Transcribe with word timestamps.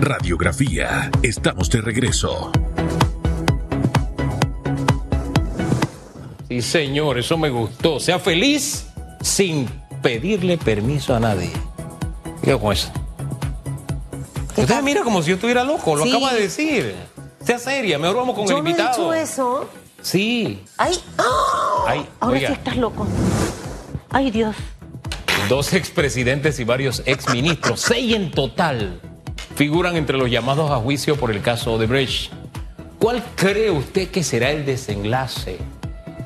Radiografía. 0.00 1.10
Estamos 1.22 1.68
de 1.68 1.82
regreso. 1.82 2.50
Sí, 6.48 6.62
señor, 6.62 7.18
eso 7.18 7.36
me 7.36 7.50
gustó. 7.50 8.00
Sea 8.00 8.18
feliz 8.18 8.86
sin 9.20 9.68
pedirle 10.02 10.56
permiso 10.56 11.14
a 11.14 11.20
nadie. 11.20 11.50
¿Qué 12.42 12.58
con 12.58 12.72
eso? 12.72 12.90
Usted 14.56 14.82
mira 14.82 15.02
como 15.02 15.22
si 15.22 15.28
yo 15.28 15.34
estuviera 15.34 15.64
loco, 15.64 15.94
lo 15.94 16.04
Sí. 16.04 16.10
acaba 16.10 16.32
de 16.32 16.40
decir. 16.40 16.94
Sea 17.44 17.58
seria, 17.58 17.98
mejor 17.98 18.16
vamos 18.16 18.34
con 18.34 18.46
Yo 18.46 18.56
el 18.56 18.62
no 18.64 18.68
he 18.68 18.70
invitado. 18.72 18.96
dicho 19.12 19.14
eso. 19.14 19.70
Sí. 20.00 20.62
Ay, 20.78 20.98
¡ah! 21.18 21.84
Ay, 21.86 22.06
ahora 22.20 22.36
oiga. 22.36 22.48
sí 22.48 22.54
estás 22.54 22.76
loco. 22.78 23.06
Ay, 24.10 24.30
Dios. 24.30 24.56
Dos 25.48 25.72
expresidentes 25.74 26.58
y 26.58 26.64
varios 26.64 27.02
exministros, 27.06 27.80
seis 27.80 28.14
en 28.14 28.30
total, 28.30 29.00
figuran 29.60 29.94
entre 29.96 30.16
los 30.16 30.30
llamados 30.30 30.70
a 30.70 30.76
juicio 30.76 31.16
por 31.16 31.30
el 31.30 31.42
caso 31.42 31.76
de 31.76 31.84
Brecht. 31.84 32.32
¿Cuál 32.98 33.22
cree 33.36 33.70
usted 33.70 34.08
que 34.10 34.24
será 34.24 34.52
el 34.52 34.64
desenlace? 34.64 35.58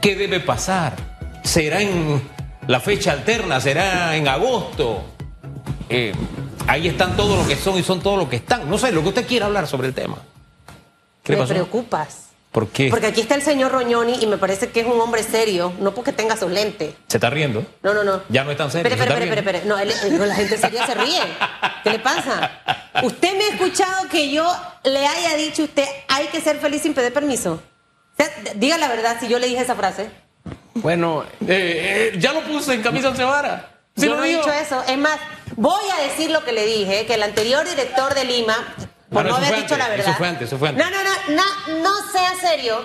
¿Qué 0.01 0.15
debe 0.15 0.39
pasar? 0.39 0.95
¿Será 1.43 1.83
en 1.83 2.23
la 2.69 2.79
fecha 2.79 3.11
alterna? 3.11 3.61
¿Será 3.61 4.15
en 4.15 4.29
agosto? 4.29 5.03
Eh, 5.89 6.13
ahí 6.69 6.87
están 6.87 7.17
todo 7.17 7.35
lo 7.37 7.45
que 7.49 7.57
son 7.57 7.77
y 7.77 7.83
son 7.83 8.01
todo 8.01 8.17
lo 8.17 8.29
que 8.29 8.37
están. 8.37 8.71
No 8.71 8.79
sé, 8.79 8.93
lo 8.93 9.03
que 9.03 9.09
usted 9.09 9.27
quiera 9.27 9.47
hablar 9.47 9.67
sobre 9.67 9.89
el 9.89 9.95
tema. 9.95 10.19
¿Qué 11.25 11.33
le 11.33 11.39
Me 11.39 11.43
pasó? 11.43 11.55
preocupas. 11.55 12.24
¿Por 12.55 12.69
qué? 12.69 12.89
Porque 12.89 13.09
aquí 13.09 13.21
está 13.21 13.35
el 13.35 13.43
señor 13.43 13.73
Roñoni 13.73 14.17
y 14.23 14.29
me 14.29 14.39
parece 14.39 14.71
que 14.71 14.79
es 14.79 14.87
un 14.87 15.01
hombre 15.01 15.25
serio, 15.25 15.73
no 15.81 15.93
porque 15.93 16.13
tenga 16.13 16.37
sus 16.37 16.53
lentes. 16.53 16.95
¿Se 17.09 17.17
está 17.17 17.29
riendo? 17.29 17.67
No, 17.83 17.93
no, 17.93 18.05
no. 18.05 18.23
Ya 18.29 18.45
no 18.45 18.53
es 18.53 18.57
tan 18.57 18.71
serio. 18.71 18.87
Espere, 18.89 18.97
¿se 18.97 19.03
está 19.03 19.25
espere, 19.25 19.41
espere, 19.41 19.59
espere. 19.59 19.69
No, 19.69 19.77
él- 19.77 20.17
no, 20.17 20.25
la 20.25 20.37
gente 20.37 20.57
seria 20.57 20.87
se 20.87 20.95
ríe. 20.95 21.21
¿Qué 21.83 21.91
le 21.91 21.99
pasa? 21.99 22.53
¿Usted 23.03 23.37
me 23.37 23.43
ha 23.43 23.49
escuchado 23.49 24.09
que 24.09 24.31
yo 24.31 24.47
le 24.85 25.05
haya 25.05 25.35
dicho 25.35 25.63
a 25.63 25.65
usted 25.65 25.85
hay 26.07 26.29
que 26.29 26.41
ser 26.41 26.59
feliz 26.61 26.83
sin 26.83 26.95
pedir 26.95 27.13
permiso? 27.13 27.55
O 27.55 28.17
sea, 28.17 28.29
d- 28.45 28.53
diga 28.55 28.79
la 28.79 28.87
verdad 28.87 29.17
si 29.19 29.27
yo 29.27 29.41
le 29.41 29.49
dije 29.49 29.61
esa 29.63 29.75
frase. 29.75 30.09
Bueno, 30.75 31.25
Eh, 31.41 32.13
eh, 32.15 32.19
ya 32.21 32.33
lo 32.33 32.43
puse 32.43 32.73
en 32.75 32.83
camisa 32.83 33.09
once 33.09 33.25
varas. 33.25 33.63
¿Sí 33.97 34.07
yo 34.07 34.11
lo 34.13 34.19
no 34.19 34.25
he 34.25 34.29
dicho 34.29 34.53
eso. 34.53 34.81
Es 34.89 34.97
más, 34.99 35.19
voy 35.57 35.83
a 35.99 36.03
decir 36.05 36.31
lo 36.31 36.45
que 36.45 36.53
le 36.53 36.65
dije, 36.67 37.05
que 37.05 37.15
el 37.15 37.23
anterior 37.25 37.69
director 37.69 38.15
de 38.15 38.25
Lima, 38.25 38.57
por 39.11 39.25
no, 39.25 39.31
no 39.31 39.37
haber 39.37 39.63
dicho 39.63 39.77
la 39.77 39.89
verdad. 39.89 40.09
eso 40.09 40.17
fue 40.17 40.29
antes, 40.29 40.49
eso 40.49 40.59
fue 40.59 40.69
antes. 40.69 40.85
No, 40.85 40.91
no, 40.91 41.05
no, 41.05 41.37
no, 41.37 41.83
no 41.83 42.13
sea 42.13 42.35
serio, 42.41 42.79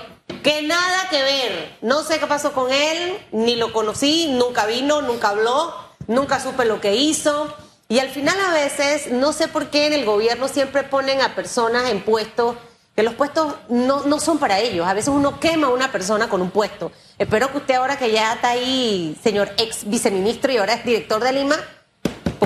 que 0.44 0.62
nada 0.62 1.10
que 1.10 1.22
ver. 1.22 1.78
No 1.82 2.04
sé 2.04 2.20
qué 2.20 2.28
pasó 2.28 2.54
con 2.54 2.72
él, 2.72 3.18
ni 3.32 3.56
lo 3.56 3.74
conocí, 3.74 4.28
nunca 4.32 4.66
vino, 4.66 5.02
nunca 5.02 5.30
habló, 5.30 5.74
nunca 6.08 6.40
supe 6.40 6.66
lo 6.66 6.82
que 6.82 6.96
hizo. 6.96 7.54
Y 7.88 8.00
al 8.00 8.10
final 8.10 8.38
a 8.40 8.54
veces, 8.54 9.12
no 9.12 9.34
sé 9.34 9.48
por 9.48 9.68
qué 9.68 9.88
en 9.88 9.94
el 9.94 10.06
gobierno 10.06 10.48
siempre 10.48 10.84
ponen 10.84 11.22
a 11.22 11.36
personas 11.36 11.90
en 11.90 12.02
puestos 12.02 12.56
que 13.00 13.04
los 13.04 13.14
puestos 13.14 13.56
no, 13.70 14.04
no 14.04 14.20
son 14.20 14.40
para 14.40 14.60
ellos. 14.60 14.86
A 14.86 14.94
veces 14.94 15.08
uno 15.08 15.40
quema 15.40 15.68
a 15.68 15.70
una 15.70 15.90
persona 15.90 16.28
con 16.28 16.42
un 16.42 16.52
puesto. 16.52 16.92
Espero 17.18 17.50
que 17.50 17.60
usted 17.60 17.76
ahora 17.76 17.98
que 17.98 18.12
ya 18.12 18.34
está 18.34 18.50
ahí, 18.50 19.18
señor 19.24 19.50
ex 19.58 19.90
viceministro 19.90 20.52
y 20.52 20.58
ahora 20.58 20.74
es 20.74 20.84
director 20.84 21.24
de 21.24 21.32
Lima, 21.32 21.56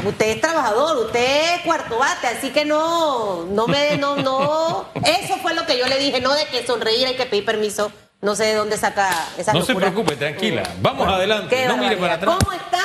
usted 0.06 0.28
es 0.28 0.42
trabajador, 0.42 1.06
usted 1.06 1.56
es 1.56 1.62
cuarto 1.62 1.98
bate, 1.98 2.28
así 2.28 2.52
que 2.52 2.66
no, 2.66 3.46
no 3.46 3.68
me, 3.68 3.98
no, 3.98 4.16
no. 4.16 4.86
Eso 5.06 5.38
fue 5.38 5.54
lo 5.54 5.66
que 5.66 5.78
yo 5.78 5.88
le 5.88 5.98
dije, 5.98 6.22
no 6.22 6.34
de 6.34 6.46
que 6.46 6.66
sonreír 6.66 7.08
hay 7.08 7.16
que 7.16 7.26
pedir 7.26 7.46
permiso. 7.46 7.92
No 8.22 8.36
sé 8.36 8.46
de 8.46 8.56
dónde 8.56 8.78
saca 8.78 9.09
esa 9.38 9.52
No 9.52 9.66
se 9.66 9.76
preocupe, 9.76 10.16
tranquila. 10.16 10.64
Vamos 10.81 11.06
adelante. 11.09 11.68
No 11.68 11.76
mire 11.76 11.98
para 11.98 12.14
atrás. 12.14 12.38
¿Cómo 12.40 12.54
está? 12.54 12.80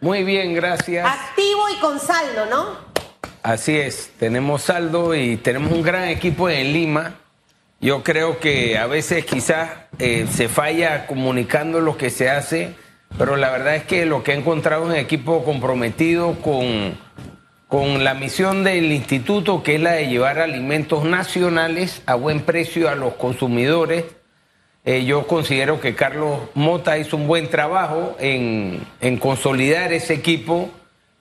muy 0.00 0.24
bien, 0.24 0.52
gracias. 0.52 1.06
Activo 1.06 1.70
y 1.70 1.80
con 1.80 1.98
saldo, 1.98 2.44
¿no? 2.46 2.94
Así 3.42 3.78
es, 3.78 4.10
tenemos 4.18 4.62
saldo 4.62 5.14
y 5.14 5.36
tenemos 5.36 5.72
un 5.72 5.82
gran 5.82 6.04
equipo 6.04 6.50
en 6.50 6.72
Lima. 6.72 7.14
Yo 7.80 8.02
creo 8.02 8.38
que 8.40 8.78
a 8.78 8.86
veces 8.86 9.26
quizás 9.26 9.70
eh, 9.98 10.26
se 10.32 10.48
falla 10.48 11.06
comunicando 11.06 11.80
lo 11.80 11.98
que 11.98 12.08
se 12.08 12.30
hace, 12.30 12.74
pero 13.16 13.36
la 13.36 13.50
verdad 13.50 13.76
es 13.76 13.84
que 13.84 14.06
lo 14.06 14.22
que 14.22 14.32
he 14.32 14.36
encontrado 14.36 14.84
es 14.84 14.90
un 14.90 14.96
equipo 14.96 15.44
comprometido 15.44 16.34
con, 16.40 16.98
con 17.68 18.04
la 18.04 18.14
misión 18.14 18.64
del 18.64 18.90
instituto, 18.92 19.62
que 19.62 19.76
es 19.76 19.80
la 19.80 19.92
de 19.92 20.08
llevar 20.08 20.38
alimentos 20.38 21.04
nacionales 21.04 22.02
a 22.06 22.14
buen 22.16 22.40
precio 22.40 22.88
a 22.88 22.94
los 22.94 23.14
consumidores. 23.14 24.04
Eh, 24.84 25.04
yo 25.04 25.26
considero 25.26 25.80
que 25.80 25.94
Carlos 25.94 26.40
Mota 26.54 26.98
hizo 26.98 27.16
un 27.16 27.26
buen 27.26 27.48
trabajo 27.48 28.16
en, 28.18 28.86
en 29.00 29.16
consolidar 29.18 29.92
ese 29.92 30.14
equipo 30.14 30.70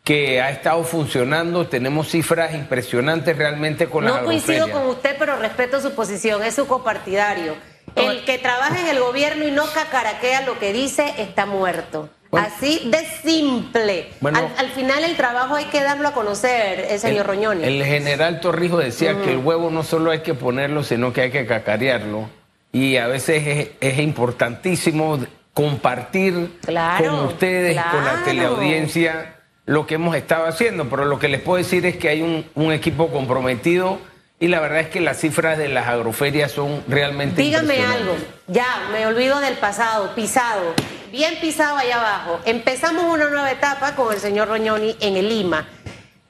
que 0.03 0.41
ha 0.41 0.49
estado 0.49 0.83
funcionando. 0.83 1.67
Tenemos 1.67 2.09
cifras 2.09 2.53
impresionantes 2.53 3.37
realmente 3.37 3.87
con 3.87 4.03
las 4.03 4.15
No 4.15 4.25
coincido 4.25 4.69
con 4.69 4.87
usted, 4.87 5.15
pero 5.17 5.37
respeto 5.37 5.79
su 5.79 5.93
posición, 5.93 6.43
es 6.43 6.55
su 6.55 6.67
copartidario. 6.67 7.55
El 7.95 8.25
que 8.25 8.37
trabaja 8.37 8.79
en 8.81 8.87
el 8.87 8.99
gobierno 8.99 9.47
y 9.47 9.51
no 9.51 9.65
cacaraquea 9.67 10.41
lo 10.41 10.57
que 10.59 10.73
dice 10.73 11.13
está 11.17 11.45
muerto. 11.45 12.09
Bueno. 12.31 12.47
Así 12.47 12.81
de 12.89 13.05
simple. 13.23 14.07
Bueno. 14.19 14.39
al, 14.39 14.51
al 14.57 14.71
final 14.71 15.03
el 15.03 15.15
trabajo 15.15 15.53
hay 15.55 15.65
que 15.65 15.83
darlo 15.83 16.07
a 16.07 16.13
conocer, 16.13 16.87
el 16.89 16.99
señor 16.99 17.27
Roñoni. 17.27 17.63
el 17.63 17.83
general 17.85 18.39
Torrijos 18.39 18.83
decía 18.83 19.21
que 19.21 19.31
el 19.33 19.37
huevo 19.37 19.69
no 19.69 19.83
solo 19.83 20.09
hay 20.09 20.19
que 20.21 20.33
ponerlo, 20.33 20.83
sino 20.83 21.13
que 21.13 21.21
hay 21.21 21.31
que 21.31 21.45
cacarearlo. 21.45 22.27
Y 22.71 22.97
a 22.97 23.05
veces 23.05 23.45
es, 23.45 23.67
es 23.81 23.99
importantísimo 23.99 25.19
compartir 25.53 26.49
Claro, 26.65 27.11
con 27.17 27.25
ustedes, 27.27 27.75
con 27.91 28.03
la 28.03 28.11
claro. 28.13 28.25
teleaudiencia, 28.25 29.35
lo 29.67 29.85
que 29.85 29.95
hemos 29.95 30.15
estado 30.15 30.47
haciendo. 30.47 30.89
Pero 30.89 31.05
lo 31.05 31.19
que 31.19 31.27
les 31.27 31.39
puedo 31.41 31.57
decir 31.57 31.85
es 31.85 31.97
que 31.97 32.09
hay 32.09 32.23
un, 32.23 32.45
un 32.55 32.71
equipo 32.73 33.09
comprometido 33.09 33.99
y 34.43 34.49
la 34.49 34.59
verdad 34.59 34.81
es 34.81 34.89
que 34.89 34.99
las 34.99 35.21
cifras 35.21 35.57
de 35.57 35.69
las 35.69 35.87
agroferias 35.87 36.51
son 36.51 36.83
realmente 36.89 37.41
Dígame 37.41 37.81
algo, 37.81 38.13
ya, 38.47 38.89
me 38.91 39.05
olvido 39.05 39.39
del 39.39 39.53
pasado, 39.53 40.13
pisado, 40.15 40.73
bien 41.13 41.35
pisado 41.39 41.77
allá 41.77 42.01
abajo. 42.01 42.41
Empezamos 42.43 43.05
una 43.05 43.29
nueva 43.29 43.49
etapa 43.49 43.95
con 43.95 44.13
el 44.13 44.19
señor 44.19 44.49
Roñoni 44.49 44.97
en 44.99 45.15
el 45.15 45.29
Lima. 45.29 45.65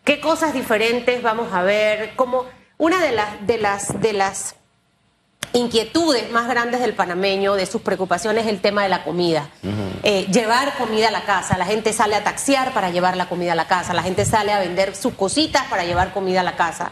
¿Qué 0.03 0.19
cosas 0.19 0.53
diferentes 0.53 1.24
vamos 1.24 1.51
a 1.53 1.63
ver? 1.63 2.12
Como 2.16 2.46
una 2.78 3.01
de 3.03 3.13
las, 3.13 3.47
de 3.47 3.57
las, 3.57 4.00
de 4.00 4.13
las 4.13 4.57
inquietudes 5.53 6.30
más 6.30 6.47
grandes 6.47 6.81
del 6.81 6.94
panameño, 6.94 7.56
de 7.56 7.66
sus 7.66 7.81
preocupaciones, 7.81 8.45
es 8.45 8.51
el 8.51 8.62
tema 8.62 8.84
de 8.84 8.90
la 8.90 9.03
comida. 9.03 9.50
Eh, 10.03 10.28
llevar 10.31 10.78
comida 10.78 11.07
a 11.07 11.12
la 11.12 11.24
casa. 11.24 11.57
La 11.57 11.66
gente 11.66 11.91
sale 11.94 12.13
a 12.13 12.24
taxiar 12.24 12.75
para 12.75 12.91
llevar 12.91 13.18
la 13.18 13.28
comida 13.28 13.53
a 13.53 13.56
la 13.56 13.66
casa. 13.66 13.91
La 13.95 14.03
gente 14.03 14.24
sale 14.24 14.51
a 14.51 14.59
vender 14.59 14.95
sus 14.95 15.16
cositas 15.16 15.66
para 15.66 15.84
llevar 15.84 16.13
comida 16.13 16.41
a 16.41 16.44
la 16.44 16.56
casa. 16.56 16.91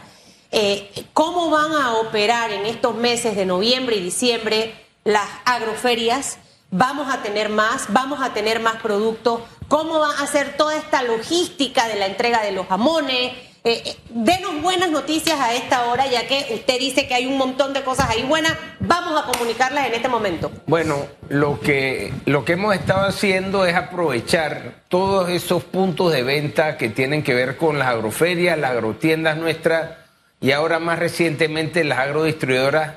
Eh, 0.54 1.06
¿Cómo 1.14 1.48
van 1.48 1.72
a 1.72 1.94
operar 1.94 2.52
en 2.52 2.66
estos 2.66 2.94
meses 2.94 3.34
de 3.36 3.46
noviembre 3.46 3.96
y 3.96 4.02
diciembre 4.02 4.74
las 5.02 5.26
agroferias? 5.46 6.38
¿Vamos 6.70 7.12
a 7.12 7.22
tener 7.22 7.48
más? 7.48 7.86
¿Vamos 7.88 8.20
a 8.22 8.34
tener 8.34 8.60
más 8.60 8.76
productos? 8.76 9.40
¿Cómo 9.68 9.98
va 9.98 10.10
a 10.10 10.26
ser 10.26 10.54
toda 10.58 10.76
esta 10.76 11.02
logística 11.02 11.88
de 11.88 11.96
la 11.96 12.04
entrega 12.04 12.42
de 12.42 12.52
los 12.52 12.66
jamones? 12.66 13.32
Eh, 13.64 13.80
eh, 13.86 13.96
denos 14.10 14.60
buenas 14.60 14.90
noticias 14.90 15.40
a 15.40 15.54
esta 15.54 15.86
hora, 15.86 16.06
ya 16.06 16.26
que 16.26 16.48
usted 16.52 16.78
dice 16.78 17.06
que 17.06 17.14
hay 17.14 17.24
un 17.26 17.38
montón 17.38 17.72
de 17.72 17.82
cosas 17.82 18.10
ahí 18.10 18.22
buenas. 18.24 18.52
Vamos 18.80 19.18
a 19.18 19.32
comunicarlas 19.32 19.86
en 19.86 19.94
este 19.94 20.08
momento. 20.08 20.50
Bueno, 20.66 20.96
lo 21.30 21.60
que, 21.60 22.12
lo 22.26 22.44
que 22.44 22.54
hemos 22.54 22.74
estado 22.74 23.06
haciendo 23.06 23.64
es 23.64 23.74
aprovechar 23.74 24.82
todos 24.88 25.30
esos 25.30 25.64
puntos 25.64 26.12
de 26.12 26.22
venta 26.22 26.76
que 26.76 26.90
tienen 26.90 27.22
que 27.22 27.32
ver 27.32 27.56
con 27.56 27.78
las 27.78 27.88
agroferias, 27.88 28.58
las 28.58 28.72
agrotiendas 28.72 29.38
nuestras 29.38 30.01
y 30.42 30.50
ahora 30.50 30.80
más 30.80 30.98
recientemente 30.98 31.84
las 31.84 32.00
agrodistribuidoras 32.00 32.96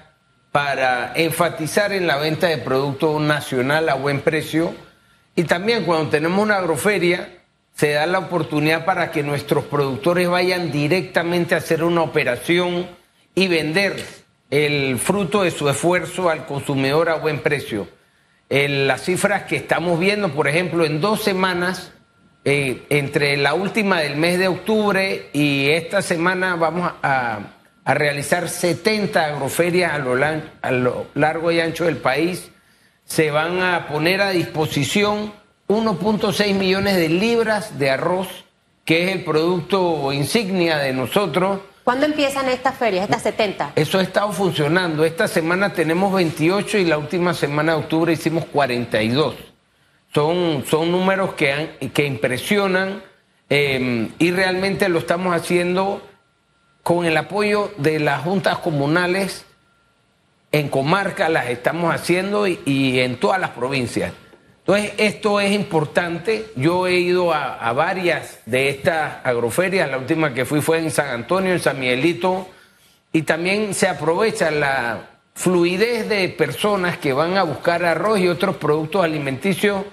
para 0.52 1.14
enfatizar 1.16 1.94
en 1.94 2.08
la 2.08 2.18
venta 2.18 2.48
de 2.48 2.58
producto 2.58 3.20
nacional 3.20 3.88
a 3.88 3.94
buen 3.94 4.22
precio. 4.22 4.74
Y 5.36 5.44
también 5.44 5.84
cuando 5.84 6.10
tenemos 6.10 6.42
una 6.42 6.58
agroferia, 6.58 7.30
se 7.76 7.92
da 7.92 8.08
la 8.08 8.20
oportunidad 8.20 8.84
para 8.84 9.12
que 9.12 9.22
nuestros 9.22 9.66
productores 9.66 10.28
vayan 10.28 10.72
directamente 10.72 11.54
a 11.54 11.60
hacer 11.60 11.84
una 11.84 12.02
operación 12.02 12.88
y 13.36 13.48
vender 13.48 14.04
el 14.50 14.98
fruto 14.98 15.44
de 15.44 15.52
su 15.52 15.70
esfuerzo 15.70 16.30
al 16.30 16.46
consumidor 16.48 17.10
a 17.10 17.16
buen 17.16 17.42
precio. 17.42 17.88
Las 18.50 19.04
cifras 19.04 19.44
que 19.44 19.58
estamos 19.58 20.00
viendo, 20.00 20.30
por 20.34 20.48
ejemplo, 20.48 20.86
en 20.86 21.02
dos 21.02 21.22
semanas, 21.22 21.92
eh, 22.46 22.84
entre 22.90 23.36
la 23.38 23.54
última 23.56 24.00
del 24.02 24.16
mes 24.18 24.38
de 24.40 24.48
octubre 24.48 25.30
y 25.34 25.70
esta 25.70 26.02
semana 26.02 26.56
vamos 26.56 26.92
a, 27.02 27.40
a 27.84 27.94
realizar 27.94 28.48
70 28.50 29.26
agroferias 29.26 29.94
a 29.94 29.98
lo, 29.98 30.16
lan- 30.16 30.52
a 30.62 30.72
lo 30.72 31.08
largo 31.16 31.52
y 31.52 31.60
ancho 31.60 31.86
del 31.86 31.98
país. 31.98 32.50
Se 33.04 33.32
van 33.32 33.62
a 33.62 33.88
poner 33.88 34.22
a 34.22 34.30
disposición 34.30 35.34
1.6 35.68 36.54
millones 36.54 36.96
de 36.96 37.10
libras 37.10 37.78
de 37.80 37.90
arroz, 37.90 38.28
que 38.84 39.06
es 39.06 39.12
el 39.16 39.24
producto 39.24 40.12
insignia 40.14 40.78
de 40.78 40.94
nosotros. 40.94 41.60
¿Cuándo 41.84 42.06
empiezan 42.08 42.50
estas 42.50 42.76
ferias, 42.78 43.04
estas 43.06 43.22
70? 43.24 43.74
Eso 43.76 44.00
ha 44.00 44.02
estado 44.02 44.32
funcionando. 44.32 45.06
Esta 45.06 45.28
semana 45.28 45.74
tenemos 45.74 46.14
28 46.14 46.80
y 46.80 46.86
la 46.86 46.98
última 46.98 47.34
semana 47.36 47.74
de 47.74 47.80
octubre 47.80 48.14
hicimos 48.14 48.46
42. 48.46 49.36
Son, 50.16 50.64
son 50.66 50.92
números 50.94 51.34
que, 51.34 51.92
que 51.94 52.06
impresionan 52.06 53.04
eh, 53.50 54.10
y 54.18 54.32
realmente 54.32 54.88
lo 54.88 55.00
estamos 55.00 55.36
haciendo 55.36 56.02
con 56.84 57.06
el 57.06 57.18
apoyo 57.18 57.74
de 57.78 58.00
las 58.00 58.22
juntas 58.22 58.60
comunales 58.60 59.46
en 60.54 60.70
comarca 60.70 61.28
las 61.28 61.50
estamos 61.50 61.94
haciendo 61.94 62.48
y, 62.48 63.00
en 63.02 63.18
todas 63.18 63.42
las 63.42 63.50
provincias. 63.50 64.14
Entonces, 64.60 64.94
esto 64.98 65.42
es 65.42 65.52
importante. 65.52 66.46
Yo 66.56 66.88
he 66.88 66.94
ido 66.94 67.34
a, 67.34 67.74
varias 67.74 68.40
de 68.46 68.70
estas 68.70 69.18
agroferias. 69.26 69.92
La 69.92 69.98
última 69.98 70.34
que 70.34 70.46
fui 70.46 70.62
fue 70.62 70.80
en 70.80 70.92
San 70.92 71.10
Antonio, 71.10 71.52
en 71.52 71.60
San 71.60 71.78
Miguelito. 71.78 72.48
Y 73.12 73.24
también 73.24 73.74
se 73.74 73.90
aprovecha 73.90 74.50
la 74.50 75.10
fluidez 75.34 76.08
de 76.08 76.30
personas 76.30 76.98
que 77.00 77.12
van 77.12 77.36
a 77.36 77.44
buscar 77.44 77.84
arroz 77.84 78.20
y 78.20 78.30
otros 78.30 78.56
productos 78.56 79.04
alimenticios 79.04 79.84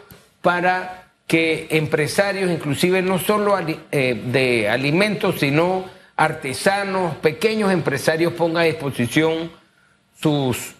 para 0.42 1.12
que 1.26 1.68
empresarios, 1.70 2.50
inclusive 2.50 3.00
no 3.00 3.18
solo 3.18 3.56
eh, 3.90 4.22
de 4.26 4.68
alimentos, 4.68 5.36
sino 5.40 5.86
artesanos, 6.16 7.16
pequeños 7.16 7.72
empresarios 7.72 8.34
pongan 8.34 8.64
a 8.64 8.66
disposición 8.66 9.50
sus, 10.20 10.74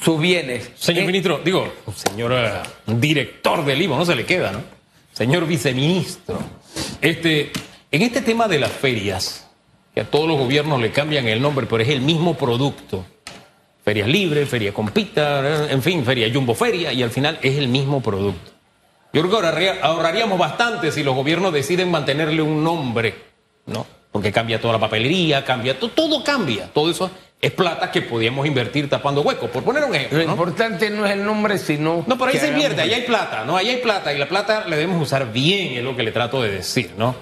sus 0.00 0.20
bienes. 0.20 0.70
Señor 0.74 1.04
Eh, 1.04 1.06
ministro, 1.06 1.40
digo, 1.42 1.72
señor 1.94 2.32
eh, 2.34 2.62
director 2.86 3.64
del 3.64 3.80
IVA, 3.80 3.96
no 3.96 4.04
se 4.04 4.14
le 4.14 4.26
queda, 4.26 4.52
¿no? 4.52 4.62
Señor 5.12 5.46
viceministro, 5.46 6.38
este, 7.00 7.52
en 7.90 8.02
este 8.02 8.20
tema 8.20 8.48
de 8.48 8.58
las 8.58 8.72
ferias, 8.72 9.48
que 9.94 10.00
a 10.00 10.04
todos 10.04 10.28
los 10.28 10.36
gobiernos 10.36 10.80
le 10.80 10.90
cambian 10.90 11.26
el 11.28 11.40
nombre, 11.40 11.66
pero 11.70 11.82
es 11.82 11.88
el 11.88 12.00
mismo 12.00 12.36
producto. 12.36 13.06
Ferias 13.84 14.08
Libre, 14.08 14.44
Feria 14.46 14.74
Compita, 14.74 15.70
en 15.70 15.82
fin, 15.82 16.04
Feria 16.04 16.28
Jumbo 16.32 16.54
Feria, 16.54 16.92
y 16.92 17.02
al 17.02 17.10
final 17.10 17.38
es 17.42 17.56
el 17.56 17.68
mismo 17.68 18.02
producto. 18.02 18.53
Yo 19.14 19.22
creo 19.22 19.30
que 19.30 19.36
ahorraría- 19.46 19.80
ahorraríamos 19.80 20.38
bastante 20.38 20.92
si 20.92 21.02
los 21.02 21.14
gobiernos 21.14 21.52
deciden 21.52 21.90
mantenerle 21.90 22.42
un 22.42 22.62
nombre, 22.62 23.14
¿no? 23.66 23.86
Porque 24.12 24.30
cambia 24.32 24.60
toda 24.60 24.74
la 24.74 24.80
papelería, 24.80 25.44
cambia, 25.44 25.78
to- 25.78 25.88
todo 25.90 26.22
cambia. 26.22 26.68
Todo 26.72 26.90
eso 26.90 27.10
es 27.40 27.50
plata 27.52 27.90
que 27.90 28.02
podíamos 28.02 28.46
invertir 28.46 28.88
tapando 28.90 29.22
huecos, 29.22 29.50
por 29.50 29.62
poner 29.64 29.84
un 29.84 29.90
Lo 29.90 29.96
ejemplo. 29.96 30.18
¿no? 30.24 30.30
importante 30.32 30.90
no 30.90 31.06
es 31.06 31.12
el 31.12 31.24
nombre, 31.24 31.58
sino. 31.58 32.04
No, 32.06 32.18
pero 32.18 32.30
ahí 32.30 32.38
se 32.38 32.48
invierte, 32.48 32.80
ahí 32.82 32.92
hay 32.92 33.02
plata, 33.02 33.44
¿no? 33.44 33.56
Ahí 33.56 33.68
hay 33.68 33.76
plata 33.78 34.12
y 34.12 34.18
la 34.18 34.28
plata 34.28 34.64
la 34.68 34.76
debemos 34.76 35.00
usar 35.02 35.32
bien, 35.32 35.74
es 35.74 35.82
lo 35.84 35.96
que 35.96 36.02
le 36.02 36.12
trato 36.12 36.42
de 36.42 36.50
decir, 36.50 36.92
¿no? 36.98 37.14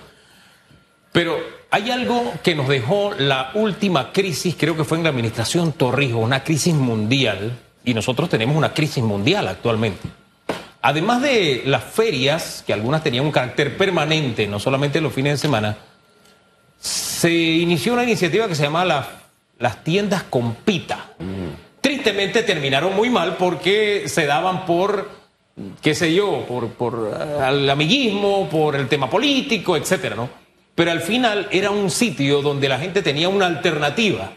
Pero 1.13 1.39
hay 1.71 1.91
algo 1.91 2.33
que 2.43 2.55
nos 2.55 2.69
dejó 2.69 3.13
la 3.19 3.51
última 3.55 4.13
crisis, 4.13 4.55
creo 4.59 4.77
que 4.77 4.85
fue 4.85 4.99
en 4.99 5.05
la 5.05 5.11
administración 5.11 5.73
Torrijos, 5.73 6.23
una 6.23 6.43
crisis 6.45 6.75
mundial, 6.75 7.59
y 7.85 7.93
nosotros 7.95 8.29
tenemos 8.29 8.57
una 8.57 8.73
crisis 8.73 9.03
mundial 9.03 9.49
actualmente. 9.49 10.09
Además 10.83 11.23
de 11.23 11.63
las 11.65 11.85
ferias, 11.85 12.65
que 12.67 12.73
algunas 12.73 13.03
tenían 13.05 13.25
un 13.25 13.31
carácter 13.33 13.77
permanente, 13.77 14.47
no 14.49 14.59
solamente 14.59 15.01
los 15.01 15.13
fines 15.13 15.35
de 15.35 15.39
semana, 15.39 15.77
se 16.81 17.33
inició 17.33 17.93
una 17.93 18.03
iniciativa 18.03 18.49
que 18.49 18.55
se 18.55 18.65
llamaba 18.65 18.85
la- 18.85 19.09
las 19.59 19.85
tiendas 19.85 20.25
Compita. 20.25 21.11
Tristemente 21.81 22.43
terminaron 22.43 22.95
muy 22.97 23.11
mal 23.11 23.37
porque 23.37 24.05
se 24.09 24.27
daban 24.27 24.67
por, 24.67 25.09
qué 25.81 25.95
sé 25.95 26.13
yo, 26.13 26.45
por, 26.49 26.69
por 26.71 27.13
eh, 27.17 27.49
el 27.49 27.71
amiguismo, 27.71 28.49
por 28.49 28.75
el 28.75 28.89
tema 28.89 29.09
político, 29.09 29.77
etcétera, 29.77 30.17
¿no? 30.17 30.29
Pero 30.75 30.91
al 30.91 31.01
final 31.01 31.49
era 31.53 31.71
un 31.71 31.91
sitio 31.91 32.41
donde 32.43 32.69
la 32.69 32.79
gente 32.79 33.03
tenía 33.03 33.29
una 33.29 33.47
alternativa 33.47 34.33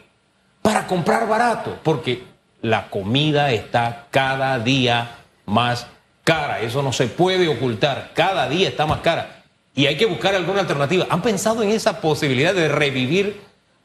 para 0.61 0.85
comprar 0.85 1.27
barato, 1.27 1.79
porque 1.81 2.23
la 2.61 2.87
comida 2.89 3.51
está 3.51 4.07
cada 4.11 4.59
día 4.59 5.11
más 5.45 5.87
cara, 6.25 6.59
eso 6.59 6.81
no 6.81 6.91
se 6.91 7.07
puede 7.07 7.47
ocultar, 7.47 8.11
cada 8.13 8.49
día 8.49 8.67
está 8.67 8.85
más 8.85 8.99
cara 8.99 9.43
y 9.75 9.87
hay 9.87 9.97
que 9.97 10.05
buscar 10.05 10.33
alguna 10.33 10.61
alternativa. 10.61 11.05
¿Han 11.09 11.21
pensado 11.21 11.61
en 11.61 11.69
esa 11.69 11.99
posibilidad 11.99 12.53
de 12.53 12.69
revivir 12.69 13.41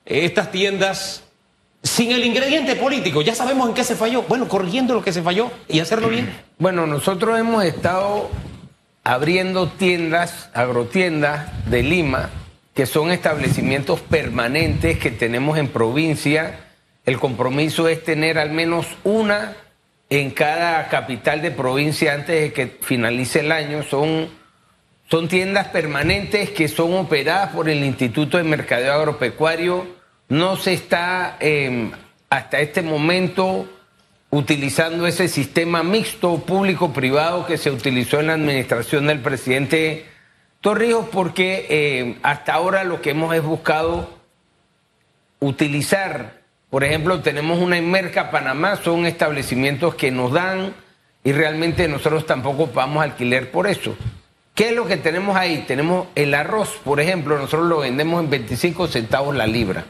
eh, 0.06 0.25
estas 0.25 0.52
tiendas 0.52 1.25
sin 1.82 2.12
el 2.12 2.25
ingrediente 2.25 2.76
político? 2.76 3.22
Ya 3.22 3.34
sabemos 3.34 3.69
en 3.69 3.75
qué 3.75 3.82
se 3.82 3.96
falló. 3.96 4.22
Bueno, 4.22 4.48
corrigiendo 4.48 4.94
lo 4.94 5.02
que 5.02 5.12
se 5.12 5.22
falló 5.22 5.50
y 5.69 5.81
hacerlo 5.81 6.08
bien. 6.08 6.32
Bueno, 6.58 6.87
nosotros 6.87 7.38
hemos 7.38 7.64
estado 7.64 8.31
abriendo 9.02 9.66
tiendas, 9.69 10.48
agrotiendas 10.54 11.48
de 11.69 11.82
Lima, 11.82 12.31
que 12.72 12.86
son 12.86 13.10
establecimientos 13.10 14.00
permanentes 14.00 14.96
que 14.98 15.10
tenemos 15.10 15.58
en 15.58 15.69
provincia. 15.69 16.60
El 17.04 17.19
compromiso 17.19 17.88
es 17.88 18.04
tener 18.04 18.38
al 18.38 18.50
menos 18.50 18.86
una 19.02 19.56
en 20.10 20.32
cada 20.32 20.88
capital 20.88 21.40
de 21.40 21.52
provincia 21.52 22.12
antes 22.12 22.40
de 22.40 22.52
que 22.52 22.66
finalice 22.80 23.40
el 23.40 23.52
año. 23.52 23.82
Son, 23.84 24.28
son 25.08 25.28
tiendas 25.28 25.68
permanentes 25.68 26.50
que 26.50 26.68
son 26.68 26.94
operadas 26.94 27.50
por 27.50 27.68
el 27.68 27.84
Instituto 27.84 28.36
de 28.36 28.44
Mercadeo 28.44 28.92
Agropecuario. 28.92 29.86
No 30.28 30.56
se 30.56 30.74
está 30.74 31.36
eh, 31.40 31.90
hasta 32.28 32.60
este 32.60 32.82
momento 32.82 33.68
utilizando 34.30 35.06
ese 35.06 35.28
sistema 35.28 35.82
mixto 35.82 36.38
público-privado 36.38 37.46
que 37.46 37.58
se 37.58 37.70
utilizó 37.70 38.20
en 38.20 38.28
la 38.28 38.34
administración 38.34 39.06
del 39.06 39.20
presidente 39.20 40.06
Torrijos 40.60 41.06
porque 41.10 41.66
eh, 41.70 42.18
hasta 42.22 42.52
ahora 42.52 42.84
lo 42.84 43.00
que 43.00 43.10
hemos 43.10 43.34
es 43.34 43.42
buscado 43.42 44.10
utilizar, 45.40 46.39
por 46.70 46.84
ejemplo, 46.84 47.20
tenemos 47.20 47.58
una 47.58 47.76
en 47.78 47.90
Merca 47.90 48.31
Panamá, 48.31 48.76
son 48.76 49.05
establecimientos 49.06 49.94
que 49.96 50.11
nos 50.11 50.32
dan 50.32 50.72
y 51.25 51.32
realmente 51.32 51.88
nosotros 51.88 52.25
tampoco 52.26 52.69
pagamos 52.69 53.02
alquiler 53.02 53.50
por 53.50 53.67
eso. 53.67 53.96
¿Qué 54.55 54.69
es 54.70 54.75
lo 54.76 54.87
que 54.87 54.96
tenemos 54.96 55.37
ahí? 55.37 55.64
Tenemos 55.67 56.08
el 56.14 56.32
arroz, 56.34 56.78
por 56.84 57.00
ejemplo, 57.00 57.37
nosotros 57.38 57.67
lo 57.69 57.78
vendemos 57.81 58.22
en 58.22 58.31
25 58.31 58.88
centavos 58.88 59.34
la 59.34 59.46
libra. 59.46 59.84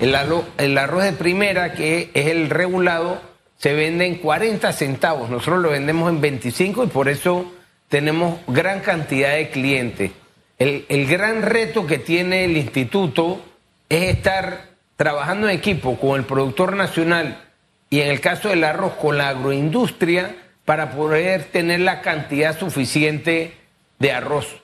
El, 0.00 0.14
arro- 0.14 0.44
el 0.58 0.76
arroz 0.78 1.04
de 1.04 1.12
primera, 1.12 1.72
que 1.74 2.10
es 2.14 2.26
el 2.26 2.50
regulado, 2.50 3.20
se 3.58 3.74
vende 3.74 4.06
en 4.06 4.16
40 4.16 4.72
centavos. 4.72 5.30
Nosotros 5.30 5.60
lo 5.60 5.70
vendemos 5.70 6.10
en 6.10 6.20
25 6.20 6.84
y 6.84 6.86
por 6.88 7.08
eso 7.08 7.52
tenemos 7.88 8.38
gran 8.46 8.80
cantidad 8.80 9.34
de 9.34 9.50
clientes. 9.50 10.12
El 10.58 11.06
gran 11.06 11.42
reto 11.42 11.86
que 11.86 11.98
tiene 11.98 12.44
el 12.46 12.56
instituto 12.56 13.42
es 13.88 14.14
estar 14.16 14.75
trabajando 14.96 15.48
en 15.48 15.56
equipo 15.56 15.98
con 15.98 16.18
el 16.18 16.26
productor 16.26 16.74
nacional 16.74 17.44
y 17.90 18.00
en 18.00 18.08
el 18.08 18.20
caso 18.20 18.48
del 18.48 18.64
arroz 18.64 18.94
con 18.94 19.18
la 19.18 19.28
agroindustria 19.28 20.34
para 20.64 20.90
poder 20.90 21.44
tener 21.44 21.80
la 21.80 22.00
cantidad 22.00 22.58
suficiente 22.58 23.54
de 23.98 24.12
arroz. 24.12 24.62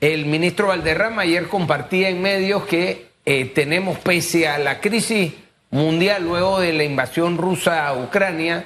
El 0.00 0.26
ministro 0.26 0.68
Valderrama 0.68 1.22
ayer 1.22 1.48
compartía 1.48 2.08
en 2.08 2.22
medios 2.22 2.64
que 2.64 3.10
eh, 3.24 3.44
tenemos, 3.46 3.98
pese 3.98 4.48
a 4.48 4.58
la 4.58 4.80
crisis 4.80 5.34
mundial 5.70 6.24
luego 6.24 6.60
de 6.60 6.72
la 6.72 6.84
invasión 6.84 7.36
rusa 7.36 7.86
a 7.86 7.96
Ucrania, 7.96 8.64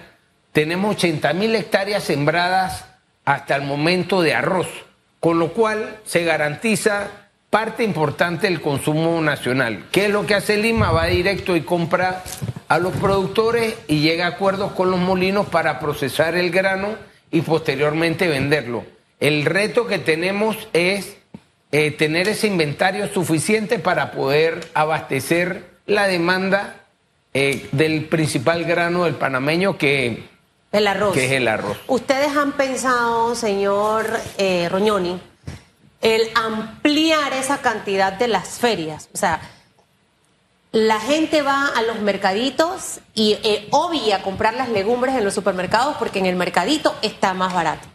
tenemos 0.52 0.96
80 0.96 1.32
mil 1.32 1.54
hectáreas 1.54 2.04
sembradas 2.04 2.84
hasta 3.24 3.56
el 3.56 3.62
momento 3.62 4.22
de 4.22 4.34
arroz, 4.34 4.68
con 5.18 5.38
lo 5.38 5.52
cual 5.52 5.98
se 6.04 6.24
garantiza 6.24 7.23
parte 7.54 7.84
importante 7.84 8.49
del 8.49 8.61
consumo 8.61 9.20
nacional. 9.20 9.84
¿Qué 9.92 10.06
es 10.06 10.11
lo 10.11 10.26
que 10.26 10.34
hace 10.34 10.56
Lima? 10.56 10.90
Va 10.90 11.06
directo 11.06 11.54
y 11.54 11.61
compra 11.61 12.25
a 12.66 12.80
los 12.80 12.92
productores 12.94 13.76
y 13.87 14.00
llega 14.00 14.25
a 14.25 14.30
acuerdos 14.30 14.73
con 14.73 14.90
los 14.90 14.99
molinos 14.99 15.46
para 15.46 15.78
procesar 15.78 16.34
el 16.34 16.50
grano 16.50 16.96
y 17.30 17.42
posteriormente 17.42 18.26
venderlo. 18.26 18.84
El 19.20 19.44
reto 19.44 19.87
que 19.87 20.00
tenemos 20.00 20.66
es 20.73 21.16
eh, 21.70 21.92
tener 21.92 22.26
ese 22.26 22.49
inventario 22.49 23.06
suficiente 23.06 23.78
para 23.78 24.11
poder 24.11 24.58
abastecer 24.75 25.62
la 25.87 26.08
demanda 26.08 26.80
eh, 27.34 27.68
del 27.70 28.06
principal 28.06 28.64
grano 28.64 29.04
del 29.04 29.14
panameño 29.14 29.78
que, 29.78 30.25
El 30.73 30.88
arroz. 30.88 31.14
que 31.14 31.26
es 31.26 31.30
el 31.30 31.46
arroz. 31.46 31.76
¿Ustedes 31.87 32.37
han 32.37 32.50
pensado, 32.50 33.37
señor 33.37 34.06
eh, 34.38 34.68
Roñoni, 34.68 35.20
el 36.04 36.30
ampliar 36.37 37.32
esa 37.32 37.58
cantidad 37.58 38.12
de 38.12 38.28
las 38.28 38.61
ferias? 38.61 39.08
O 39.12 39.16
sea, 39.16 39.40
la 40.70 41.00
gente 41.00 41.42
va 41.42 41.68
a 41.68 41.82
los 41.82 42.00
mercaditos 42.00 43.00
y 43.14 43.38
eh, 43.42 43.68
obvia 43.70 44.23
comprar 44.23 44.54
las 44.54 44.68
legumbres 44.68 45.14
en 45.14 45.25
los 45.25 45.32
supermercados 45.32 45.96
porque 45.99 46.18
en 46.18 46.26
el 46.26 46.37
mercadito 46.37 46.94
está 47.02 47.32
más 47.32 47.54
barato. 47.54 47.88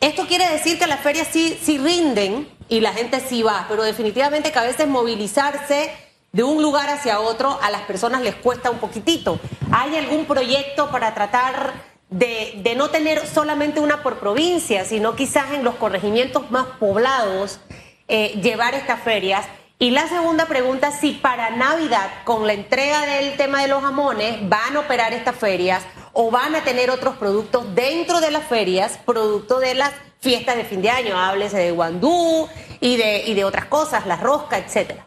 Esto 0.00 0.26
quiere 0.26 0.48
decir 0.48 0.78
que 0.78 0.86
las 0.86 1.00
ferias 1.00 1.28
sí, 1.30 1.58
sí 1.60 1.78
rinden 1.78 2.48
y 2.68 2.80
la 2.80 2.92
gente 2.92 3.20
sí 3.20 3.42
va, 3.42 3.66
pero 3.68 3.82
definitivamente 3.82 4.52
que 4.52 4.58
a 4.58 4.64
veces 4.64 4.86
movilizarse 4.86 5.92
de 6.32 6.42
un 6.42 6.62
lugar 6.62 6.90
hacia 6.90 7.20
otro 7.20 7.58
a 7.62 7.70
las 7.70 7.82
personas 7.82 8.22
les 8.22 8.34
cuesta 8.34 8.70
un 8.70 8.78
poquitito. 8.78 9.40
¿Hay 9.72 9.96
algún 9.96 10.26
proyecto 10.26 10.90
para 10.90 11.14
tratar 11.14 11.72
de, 12.10 12.60
de 12.62 12.74
no 12.74 12.90
tener 12.90 13.26
solamente 13.26 13.80
una 13.80 14.02
por 14.02 14.18
provincia, 14.18 14.84
sino 14.84 15.14
quizás 15.16 15.52
en 15.52 15.64
los 15.64 15.74
corregimientos 15.76 16.50
más 16.50 16.66
poblados 16.78 17.60
eh, 18.08 18.38
llevar 18.42 18.74
estas 18.74 19.02
ferias? 19.02 19.46
Y 19.80 19.90
la 19.90 20.08
segunda 20.08 20.46
pregunta, 20.46 20.90
si 20.90 21.12
para 21.12 21.50
Navidad, 21.50 22.10
con 22.24 22.48
la 22.48 22.52
entrega 22.52 23.06
del 23.06 23.36
tema 23.36 23.62
de 23.62 23.68
los 23.68 23.80
jamones, 23.80 24.48
van 24.48 24.76
a 24.76 24.80
operar 24.80 25.12
estas 25.12 25.36
ferias 25.36 25.84
o 26.12 26.32
van 26.32 26.56
a 26.56 26.64
tener 26.64 26.90
otros 26.90 27.16
productos 27.16 27.74
dentro 27.76 28.20
de 28.20 28.32
las 28.32 28.44
ferias, 28.44 28.98
producto 29.06 29.60
de 29.60 29.76
las 29.76 29.92
fiestas 30.20 30.56
de 30.56 30.64
fin 30.64 30.82
de 30.82 30.90
año, 30.90 31.16
háblese 31.16 31.58
de 31.58 31.70
guandú 31.70 32.48
y 32.80 32.96
de, 32.96 33.22
y 33.26 33.34
de 33.34 33.44
otras 33.44 33.66
cosas, 33.66 34.04
la 34.04 34.16
rosca, 34.16 34.58
etcétera. 34.58 35.06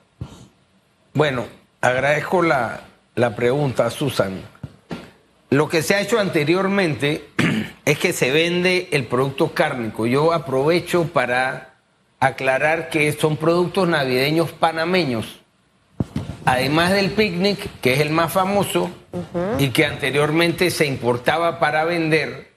Bueno, 1.14 1.48
agradezco 1.82 2.42
la, 2.42 2.80
la 3.16 3.36
pregunta, 3.36 3.90
Susan. 3.90 4.42
Lo 5.52 5.68
que 5.68 5.82
se 5.82 5.96
ha 5.96 6.00
hecho 6.00 6.18
anteriormente 6.18 7.28
es 7.86 8.00
que 8.00 8.14
se 8.14 8.32
vende 8.32 8.88
el 8.94 9.06
producto 9.06 9.52
cárnico. 9.54 10.08
Yo 10.08 10.32
aprovecho 10.32 11.10
para 11.12 11.74
aclarar 12.22 12.88
que 12.88 13.12
son 13.12 13.36
productos 13.36 13.86
navideños 13.90 14.54
panameños. 14.54 15.42
Además 16.46 16.94
del 16.94 17.12
picnic, 17.12 17.60
que 17.82 17.92
es 17.92 18.00
el 18.00 18.12
más 18.12 18.32
famoso 18.32 18.92
y 19.60 19.72
que 19.72 19.86
anteriormente 19.86 20.72
se 20.72 20.86
importaba 20.86 21.60
para 21.60 21.84
vender, 21.84 22.54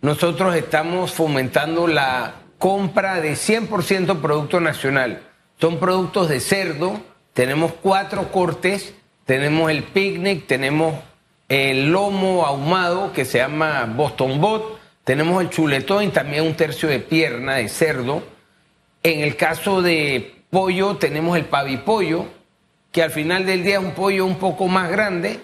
nosotros 0.00 0.54
estamos 0.54 1.10
fomentando 1.10 1.88
la 1.88 2.34
compra 2.58 3.20
de 3.20 3.32
100% 3.32 4.20
producto 4.20 4.60
nacional. 4.60 5.22
Son 5.60 5.80
productos 5.80 6.28
de 6.28 6.38
cerdo, 6.38 7.00
tenemos 7.32 7.72
cuatro 7.82 8.30
cortes, 8.30 8.94
tenemos 9.24 9.72
el 9.72 9.82
picnic, 9.82 10.46
tenemos 10.46 10.94
el 11.48 11.92
lomo 11.92 12.44
ahumado 12.44 13.12
que 13.12 13.24
se 13.24 13.38
llama 13.38 13.84
Boston 13.94 14.40
Bot, 14.40 14.78
tenemos 15.04 15.40
el 15.40 15.50
chuletón 15.50 16.04
y 16.04 16.08
también 16.08 16.44
un 16.44 16.54
tercio 16.54 16.88
de 16.88 16.98
pierna 16.98 17.56
de 17.56 17.68
cerdo. 17.68 18.22
En 19.02 19.20
el 19.20 19.36
caso 19.36 19.82
de 19.82 20.34
pollo 20.50 20.96
tenemos 20.96 21.36
el 21.36 21.44
pavipollo, 21.44 22.26
que 22.90 23.02
al 23.02 23.10
final 23.10 23.46
del 23.46 23.62
día 23.62 23.78
es 23.78 23.84
un 23.84 23.92
pollo 23.92 24.26
un 24.26 24.38
poco 24.38 24.66
más 24.66 24.90
grande, 24.90 25.40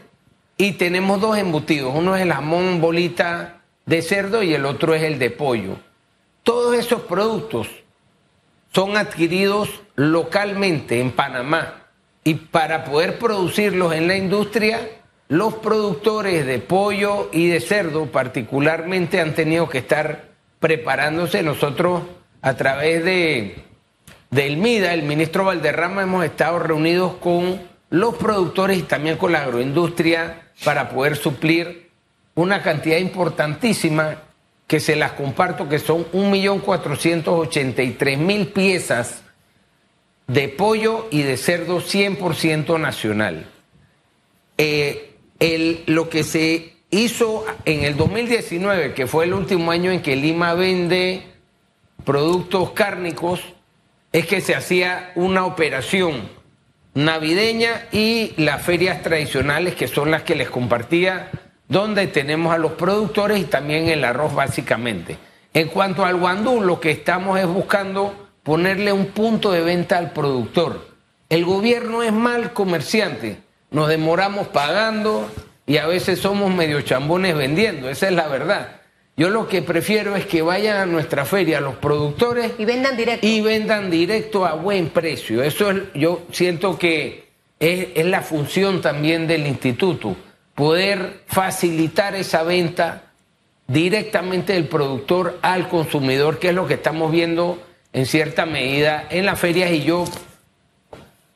y 0.56 0.72
tenemos 0.72 1.20
dos 1.20 1.38
embutidos, 1.38 1.92
uno 1.94 2.14
es 2.16 2.22
el 2.22 2.32
jamón 2.32 2.80
bolita 2.80 3.62
de 3.86 4.02
cerdo 4.02 4.42
y 4.42 4.54
el 4.54 4.64
otro 4.64 4.94
es 4.94 5.02
el 5.02 5.18
de 5.18 5.30
pollo. 5.30 5.76
Todos 6.42 6.76
esos 6.76 7.02
productos 7.02 7.68
son 8.72 8.96
adquiridos 8.96 9.68
localmente 9.96 11.00
en 11.00 11.10
Panamá 11.12 11.84
y 12.24 12.34
para 12.34 12.84
poder 12.84 13.18
producirlos 13.18 13.92
en 13.92 14.08
la 14.08 14.16
industria 14.16 14.88
los 15.32 15.54
productores 15.54 16.44
de 16.44 16.58
pollo 16.58 17.30
y 17.32 17.48
de 17.48 17.60
cerdo 17.60 18.04
particularmente 18.04 19.18
han 19.18 19.34
tenido 19.34 19.66
que 19.66 19.78
estar 19.78 20.28
preparándose. 20.60 21.42
Nosotros 21.42 22.02
a 22.42 22.54
través 22.54 23.02
de 23.02 23.64
del 24.30 24.58
MIDA, 24.58 24.92
el 24.92 25.04
ministro 25.04 25.46
Valderrama, 25.46 26.02
hemos 26.02 26.26
estado 26.26 26.58
reunidos 26.58 27.14
con 27.14 27.62
los 27.88 28.16
productores 28.16 28.76
y 28.76 28.82
también 28.82 29.16
con 29.16 29.32
la 29.32 29.44
agroindustria 29.44 30.50
para 30.64 30.90
poder 30.90 31.16
suplir 31.16 31.88
una 32.34 32.62
cantidad 32.62 32.98
importantísima 32.98 34.24
que 34.66 34.80
se 34.80 34.96
las 34.96 35.12
comparto, 35.12 35.66
que 35.66 35.78
son 35.78 36.04
1.483.000 36.12 38.52
piezas 38.52 39.22
de 40.26 40.50
pollo 40.50 41.08
y 41.10 41.22
de 41.22 41.38
cerdo 41.38 41.80
100% 41.80 42.78
nacional. 42.78 43.46
Eh, 44.58 45.08
lo 45.86 46.08
que 46.08 46.22
se 46.22 46.76
hizo 46.90 47.44
en 47.64 47.84
el 47.84 47.96
2019, 47.96 48.94
que 48.94 49.06
fue 49.06 49.24
el 49.24 49.34
último 49.34 49.72
año 49.72 49.90
en 49.90 50.00
que 50.00 50.14
Lima 50.14 50.54
vende 50.54 51.22
productos 52.04 52.70
cárnicos, 52.72 53.40
es 54.12 54.26
que 54.26 54.40
se 54.40 54.54
hacía 54.54 55.10
una 55.16 55.44
operación 55.44 56.28
navideña 56.94 57.88
y 57.90 58.34
las 58.36 58.62
ferias 58.62 59.02
tradicionales, 59.02 59.74
que 59.74 59.88
son 59.88 60.10
las 60.10 60.22
que 60.22 60.36
les 60.36 60.48
compartía, 60.48 61.30
donde 61.66 62.06
tenemos 62.06 62.54
a 62.54 62.58
los 62.58 62.72
productores 62.72 63.40
y 63.40 63.44
también 63.44 63.88
el 63.88 64.04
arroz 64.04 64.34
básicamente. 64.34 65.16
En 65.54 65.68
cuanto 65.68 66.04
al 66.04 66.16
guandú, 66.16 66.60
lo 66.60 66.78
que 66.78 66.90
estamos 66.90 67.40
es 67.40 67.46
buscando 67.46 68.30
ponerle 68.42 68.92
un 68.92 69.06
punto 69.06 69.50
de 69.50 69.62
venta 69.62 69.98
al 69.98 70.12
productor. 70.12 70.88
El 71.28 71.44
gobierno 71.44 72.02
es 72.02 72.12
mal 72.12 72.52
comerciante 72.52 73.38
nos 73.72 73.88
demoramos 73.88 74.48
pagando 74.48 75.30
y 75.66 75.78
a 75.78 75.86
veces 75.86 76.20
somos 76.20 76.54
medio 76.54 76.80
chambones 76.82 77.36
vendiendo, 77.36 77.88
esa 77.88 78.08
es 78.08 78.14
la 78.14 78.28
verdad. 78.28 78.80
Yo 79.16 79.28
lo 79.28 79.46
que 79.46 79.60
prefiero 79.60 80.16
es 80.16 80.24
que 80.24 80.40
vayan 80.42 80.76
a 80.76 80.86
nuestra 80.86 81.24
feria 81.24 81.60
los 81.60 81.76
productores 81.76 82.52
y 82.58 82.64
vendan 82.64 82.96
directo 82.96 83.26
y 83.26 83.40
vendan 83.40 83.90
directo 83.90 84.46
a 84.46 84.54
buen 84.54 84.88
precio. 84.88 85.42
Eso 85.42 85.70
es, 85.70 85.82
yo 85.94 86.22
siento 86.32 86.78
que 86.78 87.28
es, 87.58 87.88
es 87.94 88.06
la 88.06 88.22
función 88.22 88.80
también 88.80 89.26
del 89.26 89.46
instituto, 89.46 90.16
poder 90.54 91.20
facilitar 91.26 92.14
esa 92.14 92.42
venta 92.42 93.12
directamente 93.66 94.54
del 94.54 94.66
productor 94.66 95.38
al 95.42 95.68
consumidor, 95.68 96.38
que 96.38 96.48
es 96.48 96.54
lo 96.54 96.66
que 96.66 96.74
estamos 96.74 97.12
viendo 97.12 97.62
en 97.92 98.06
cierta 98.06 98.46
medida 98.46 99.06
en 99.10 99.26
las 99.26 99.38
ferias 99.38 99.70
y 99.70 99.82
yo 99.82 100.04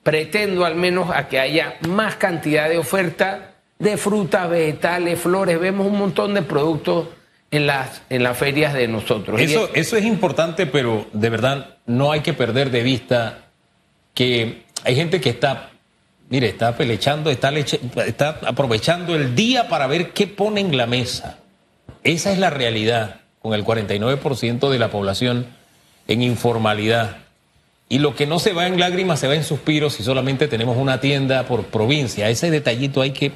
pretendo 0.07 0.65
al 0.65 0.77
menos 0.77 1.11
a 1.13 1.27
que 1.27 1.41
haya 1.41 1.79
más 1.89 2.15
cantidad 2.15 2.69
de 2.69 2.79
oferta 2.79 3.55
de 3.81 3.97
frutas, 3.97 4.49
vegetales, 4.49 5.19
flores. 5.19 5.59
Vemos 5.59 5.85
un 5.85 5.99
montón 5.99 6.33
de 6.33 6.43
productos 6.43 7.09
en 7.51 7.67
las, 7.67 8.03
en 8.09 8.23
las 8.23 8.39
ferias 8.39 8.73
de 8.73 8.87
nosotros. 8.87 9.41
Eso, 9.41 9.69
eso 9.75 9.97
es 9.97 10.05
importante, 10.05 10.67
pero 10.67 11.09
de 11.13 11.29
verdad 11.29 11.79
no 11.87 12.13
hay 12.13 12.21
que 12.21 12.35
perder 12.35 12.71
de 12.71 12.85
vista 12.85 13.49
que 14.15 14.63
hay 14.85 14.95
gente 14.95 15.21
que 15.21 15.31
está, 15.31 15.71
mire, 16.29 16.51
está 16.51 16.77
pelechando, 16.77 17.29
está, 17.29 17.51
está 17.59 18.39
aprovechando 18.47 19.17
el 19.17 19.35
día 19.35 19.69
para 19.69 19.89
ver 19.89 20.13
qué 20.13 20.29
pone 20.29 20.61
en 20.61 20.77
la 20.77 20.87
mesa. 20.87 21.41
Esa 22.05 22.31
es 22.31 22.39
la 22.39 22.51
realidad, 22.51 23.23
con 23.43 23.55
el 23.55 23.65
49% 23.65 24.71
de 24.71 24.79
la 24.79 24.89
población 24.89 25.47
en 26.07 26.23
informalidad. 26.23 27.26
Y 27.89 27.99
lo 28.01 28.15
que 28.15 28.27
no 28.27 28.39
se 28.39 28.53
va 28.53 28.67
en 28.67 28.81
lágrimas 28.81 29.21
se 29.21 29.29
va 29.29 29.35
en 29.35 29.45
suspiros 29.45 29.95
si 29.95 30.03
solamente 30.03 30.49
tenemos 30.49 30.77
una 30.77 31.01
tienda 31.01 31.45
por 31.45 31.65
provincia. 31.67 32.29
Ese 32.29 32.51
detallito 32.51 33.01
hay 33.01 33.13
que, 33.13 33.33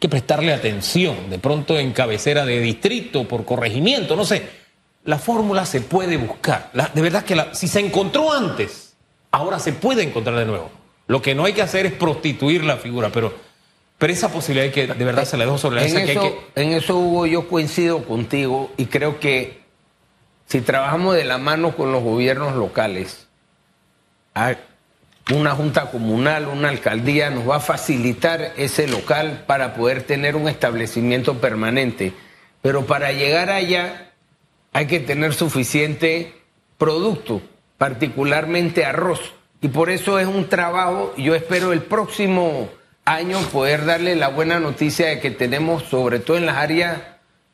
que 0.00 0.08
prestarle 0.08 0.54
atención. 0.54 1.28
De 1.28 1.38
pronto 1.38 1.78
en 1.78 1.92
cabecera 1.92 2.46
de 2.46 2.60
distrito, 2.60 3.28
por 3.28 3.44
corregimiento, 3.44 4.16
no 4.16 4.24
sé. 4.24 4.48
La 5.04 5.18
fórmula 5.18 5.66
se 5.66 5.82
puede 5.82 6.16
buscar. 6.16 6.70
de 6.72 7.02
verdad 7.02 7.24
que 7.24 7.36
si 7.52 7.68
se 7.68 7.80
encontró 7.80 8.32
antes, 8.32 8.94
ahora 9.30 9.58
se 9.58 9.72
puede 9.72 10.02
encontrar 10.02 10.36
de 10.36 10.46
nuevo. 10.46 10.70
Lo 11.06 11.20
que 11.20 11.34
no 11.34 11.44
hay 11.44 11.52
que 11.52 11.62
hacer 11.62 11.86
es 11.86 11.92
prostituir 11.92 12.64
la 12.64 12.76
figura, 12.76 13.10
pero, 13.10 13.32
pero 13.96 14.12
esa 14.12 14.30
posibilidad 14.30 14.72
que 14.72 14.86
de 14.86 15.04
verdad 15.04 15.24
se 15.24 15.36
la 15.36 15.44
dejo 15.44 15.58
sobre 15.58 15.76
la 15.76 15.82
mesa. 15.82 16.02
En, 16.02 16.08
eso, 16.08 16.38
en 16.54 16.72
eso, 16.72 16.98
Hugo, 16.98 17.26
yo 17.26 17.48
coincido 17.48 18.04
contigo 18.04 18.70
y 18.76 18.86
creo 18.86 19.18
que 19.18 19.60
si 20.46 20.60
trabajamos 20.62 21.14
de 21.14 21.24
la 21.24 21.38
mano 21.38 21.76
con 21.76 21.92
los 21.92 22.02
gobiernos 22.02 22.56
locales, 22.56 23.27
una 25.34 25.52
junta 25.52 25.90
comunal, 25.90 26.48
una 26.48 26.70
alcaldía, 26.70 27.30
nos 27.30 27.48
va 27.48 27.56
a 27.56 27.60
facilitar 27.60 28.52
ese 28.56 28.88
local 28.88 29.44
para 29.46 29.74
poder 29.74 30.02
tener 30.02 30.36
un 30.36 30.48
establecimiento 30.48 31.38
permanente. 31.38 32.12
Pero 32.62 32.86
para 32.86 33.12
llegar 33.12 33.50
allá 33.50 34.12
hay 34.72 34.86
que 34.86 35.00
tener 35.00 35.34
suficiente 35.34 36.34
producto, 36.78 37.42
particularmente 37.76 38.84
arroz. 38.84 39.34
Y 39.60 39.68
por 39.68 39.90
eso 39.90 40.18
es 40.18 40.26
un 40.26 40.48
trabajo, 40.48 41.14
yo 41.16 41.34
espero 41.34 41.72
el 41.72 41.82
próximo 41.82 42.70
año 43.04 43.38
poder 43.52 43.84
darle 43.84 44.16
la 44.16 44.28
buena 44.28 44.60
noticia 44.60 45.08
de 45.08 45.20
que 45.20 45.30
tenemos, 45.30 45.82
sobre 45.84 46.20
todo 46.20 46.36
en 46.36 46.46
las 46.46 46.56
áreas 46.56 47.00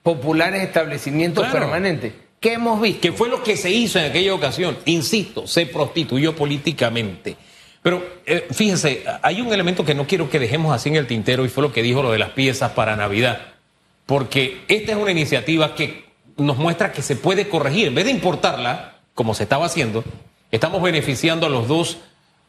populares, 0.03 0.63
establecimientos 0.63 1.49
permanentes. 1.49 2.13
¿Qué 2.45 2.53
hemos 2.53 2.79
visto? 2.79 3.01
Que 3.01 3.13
fue 3.13 3.31
lo 3.31 3.43
que 3.43 3.57
se 3.57 3.71
hizo 3.71 3.99
en 3.99 4.05
aquella 4.05 4.35
ocasión. 4.35 4.77
Insisto, 4.85 5.47
se 5.47 5.65
prostituyó 5.65 6.37
políticamente. 6.37 7.39
Pero 7.81 8.05
eh, 8.27 8.47
fíjense, 8.51 9.03
hay 9.23 9.41
un 9.41 9.51
elemento 9.51 9.83
que 9.83 9.95
no 9.95 10.07
quiero 10.07 10.29
que 10.29 10.39
dejemos 10.39 10.75
así 10.75 10.91
en 10.91 10.97
el 10.97 11.07
tintero 11.07 11.47
y 11.47 11.49
fue 11.49 11.63
lo 11.63 11.73
que 11.73 11.83
dijo 11.83 12.03
lo 12.03 12.13
de 12.13 12.19
las 12.19 12.33
piezas 12.33 12.73
para 12.73 12.97
Navidad. 12.97 13.55
Porque 14.05 14.61
esta 14.69 14.93
es 14.93 14.99
una 14.99 15.11
iniciativa 15.11 15.75
que 15.75 16.05
nos 16.37 16.59
muestra 16.59 16.93
que 16.93 17.01
se 17.01 17.17
puede 17.17 17.49
corregir. 17.49 17.89
En 17.89 17.95
vez 17.95 18.05
de 18.05 18.11
importarla, 18.11 18.99
como 19.15 19.33
se 19.33 19.45
estaba 19.45 19.65
haciendo, 19.65 20.05
estamos 20.51 20.83
beneficiando 20.83 21.47
a 21.47 21.49
los 21.49 21.67
dos, 21.67 21.97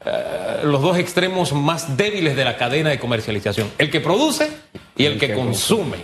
eh, 0.06 0.60
los 0.66 0.82
dos 0.82 0.98
extremos 0.98 1.54
más 1.54 1.96
débiles 1.96 2.36
de 2.36 2.44
la 2.44 2.58
cadena 2.58 2.90
de 2.90 3.00
comercialización. 3.00 3.72
El 3.78 3.90
que 3.90 4.02
produce 4.02 4.50
y 4.98 5.06
el, 5.06 5.18
que, 5.18 5.34
consume. 5.34 6.00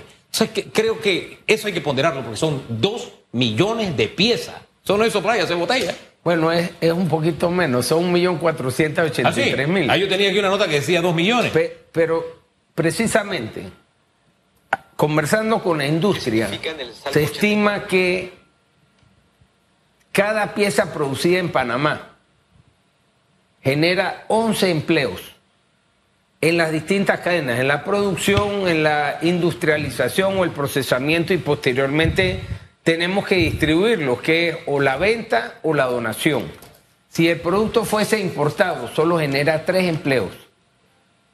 creo 0.71 1.01
que 1.01 1.39
eso 1.45 1.67
hay 1.67 1.73
que 1.73 1.81
ponderarlo 1.81 2.21
porque 2.21 2.37
son 2.37 2.63
dos 2.69 3.11
millones 3.31 3.95
de 3.97 4.07
piezas. 4.07 4.55
Eso 4.83 4.97
no 4.97 5.03
es 5.03 5.15
hacer 5.15 5.57
botella. 5.57 5.95
Bueno, 6.23 6.51
es, 6.51 6.71
es, 6.79 6.91
un 6.91 7.07
poquito 7.07 7.49
menos, 7.49 7.87
son 7.87 8.05
un 8.05 8.11
millón 8.11 8.37
cuatrocientos 8.37 9.09
ochenta 9.09 9.41
y 9.41 9.51
tres 9.51 9.67
mil. 9.67 9.89
Ah, 9.89 9.97
yo 9.97 10.07
tenía 10.07 10.29
aquí 10.29 10.37
una 10.37 10.49
nota 10.49 10.67
que 10.67 10.75
decía 10.75 11.01
dos 11.01 11.15
millones. 11.15 11.51
pero 11.91 12.41
precisamente, 12.75 13.63
conversando 14.95 15.63
con 15.63 15.79
la 15.79 15.87
industria, 15.87 16.49
se 17.11 17.23
estima 17.23 17.85
que 17.87 18.33
cada 20.11 20.53
pieza 20.53 20.93
producida 20.93 21.39
en 21.39 21.49
Panamá 21.49 22.09
genera 23.63 24.25
11 24.27 24.69
empleos 24.69 25.21
en 26.41 26.57
las 26.57 26.71
distintas 26.71 27.19
cadenas, 27.19 27.59
en 27.59 27.67
la 27.67 27.83
producción, 27.83 28.67
en 28.67 28.83
la 28.83 29.19
industrialización 29.21 30.37
o 30.37 30.43
el 30.43 30.49
procesamiento 30.49 31.33
y 31.33 31.37
posteriormente 31.37 32.41
tenemos 32.83 33.25
que 33.25 33.35
distribuirlo, 33.35 34.21
que 34.21 34.49
es 34.49 34.57
o 34.65 34.79
la 34.79 34.97
venta 34.97 35.55
o 35.63 35.73
la 35.73 35.85
donación. 35.85 36.51
Si 37.09 37.27
el 37.27 37.39
producto 37.39 37.85
fuese 37.85 38.19
importado, 38.19 38.87
solo 38.87 39.19
genera 39.19 39.65
tres 39.65 39.87
empleos. 39.87 40.31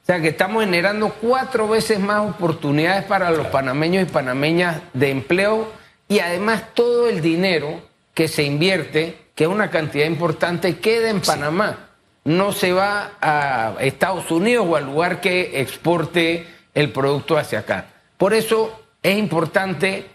sea 0.04 0.20
que 0.20 0.28
estamos 0.28 0.64
generando 0.64 1.10
cuatro 1.20 1.68
veces 1.68 2.00
más 2.00 2.28
oportunidades 2.28 3.04
para 3.04 3.30
los 3.30 3.46
panameños 3.48 4.02
y 4.02 4.12
panameñas 4.12 4.80
de 4.92 5.10
empleo 5.10 5.72
y 6.08 6.18
además 6.20 6.74
todo 6.74 7.08
el 7.08 7.20
dinero 7.20 7.82
que 8.14 8.26
se 8.26 8.42
invierte, 8.42 9.16
que 9.34 9.44
es 9.44 9.50
una 9.50 9.70
cantidad 9.70 10.06
importante, 10.06 10.78
queda 10.78 11.10
en 11.10 11.20
Panamá. 11.20 11.90
No 12.24 12.52
se 12.52 12.72
va 12.72 13.12
a 13.20 13.76
Estados 13.80 14.30
Unidos 14.30 14.66
o 14.68 14.76
al 14.76 14.86
lugar 14.86 15.20
que 15.20 15.60
exporte 15.60 16.46
el 16.74 16.90
producto 16.90 17.38
hacia 17.38 17.60
acá. 17.60 17.86
Por 18.16 18.34
eso 18.34 18.80
es 19.02 19.16
importante 19.16 20.06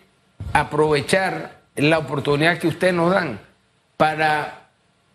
aprovechar 0.53 1.63
la 1.75 1.97
oportunidad 1.97 2.59
que 2.59 2.67
ustedes 2.67 2.93
nos 2.93 3.11
dan 3.11 3.39
para 3.97 4.63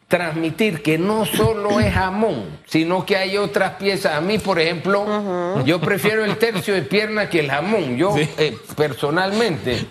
transmitir 0.08 0.80
que 0.80 0.96
no 0.96 1.26
solo 1.26 1.80
es 1.80 1.92
jamón, 1.92 2.58
sino 2.64 3.04
que 3.04 3.16
hay 3.16 3.36
otras 3.36 3.72
piezas. 3.74 4.14
A 4.14 4.22
mí, 4.22 4.38
por 4.38 4.58
ejemplo, 4.58 5.62
yo 5.64 5.80
prefiero 5.80 6.24
el 6.24 6.38
tercio 6.38 6.72
de 6.72 6.82
pierna 6.82 7.28
que 7.28 7.40
el 7.40 7.50
jamón. 7.50 7.98
Yo, 7.98 8.16
eh, 8.16 8.56
personalmente, 8.74 9.84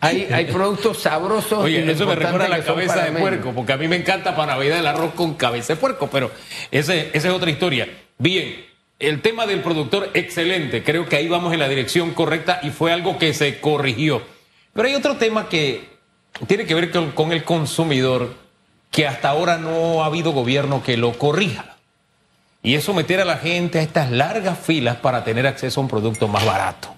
hay, 0.00 0.28
hay 0.32 0.46
productos 0.46 0.98
sabrosos. 0.98 1.60
Oye, 1.60 1.88
eso 1.90 2.06
me 2.06 2.16
recuerda 2.16 2.46
a 2.46 2.48
la 2.48 2.64
cabeza 2.64 3.04
de 3.04 3.12
puerco, 3.12 3.52
porque 3.52 3.72
a 3.72 3.76
mí 3.76 3.86
me 3.86 3.96
encanta 3.96 4.34
para 4.34 4.54
Navidad 4.54 4.80
el 4.80 4.86
arroz 4.86 5.14
con 5.14 5.34
cabeza 5.34 5.74
de 5.74 5.80
puerco, 5.80 6.08
pero 6.10 6.32
ese, 6.72 7.10
esa 7.12 7.28
es 7.28 7.34
otra 7.34 7.50
historia. 7.50 7.88
Bien, 8.18 8.66
el 8.98 9.20
tema 9.20 9.46
del 9.46 9.60
productor, 9.60 10.10
excelente. 10.14 10.82
Creo 10.82 11.08
que 11.08 11.16
ahí 11.16 11.28
vamos 11.28 11.52
en 11.52 11.60
la 11.60 11.68
dirección 11.68 12.14
correcta 12.14 12.58
y 12.64 12.70
fue 12.70 12.92
algo 12.92 13.16
que 13.16 13.32
se 13.32 13.60
corrigió. 13.60 14.22
Pero 14.72 14.88
hay 14.88 14.94
otro 14.94 15.16
tema 15.16 15.48
que 15.48 15.88
tiene 16.46 16.64
que 16.64 16.74
ver 16.74 16.90
con 16.90 17.32
el 17.32 17.44
consumidor 17.44 18.34
que 18.90 19.06
hasta 19.06 19.30
ahora 19.30 19.56
no 19.56 20.02
ha 20.02 20.06
habido 20.06 20.32
gobierno 20.32 20.82
que 20.82 20.96
lo 20.96 21.12
corrija. 21.18 21.76
Y 22.62 22.74
es 22.74 22.84
someter 22.84 23.20
a 23.20 23.24
la 23.24 23.38
gente 23.38 23.80
a 23.80 23.82
estas 23.82 24.10
largas 24.10 24.58
filas 24.58 24.96
para 24.96 25.24
tener 25.24 25.46
acceso 25.46 25.80
a 25.80 25.82
un 25.82 25.88
producto 25.88 26.28
más 26.28 26.44
barato. 26.44 26.94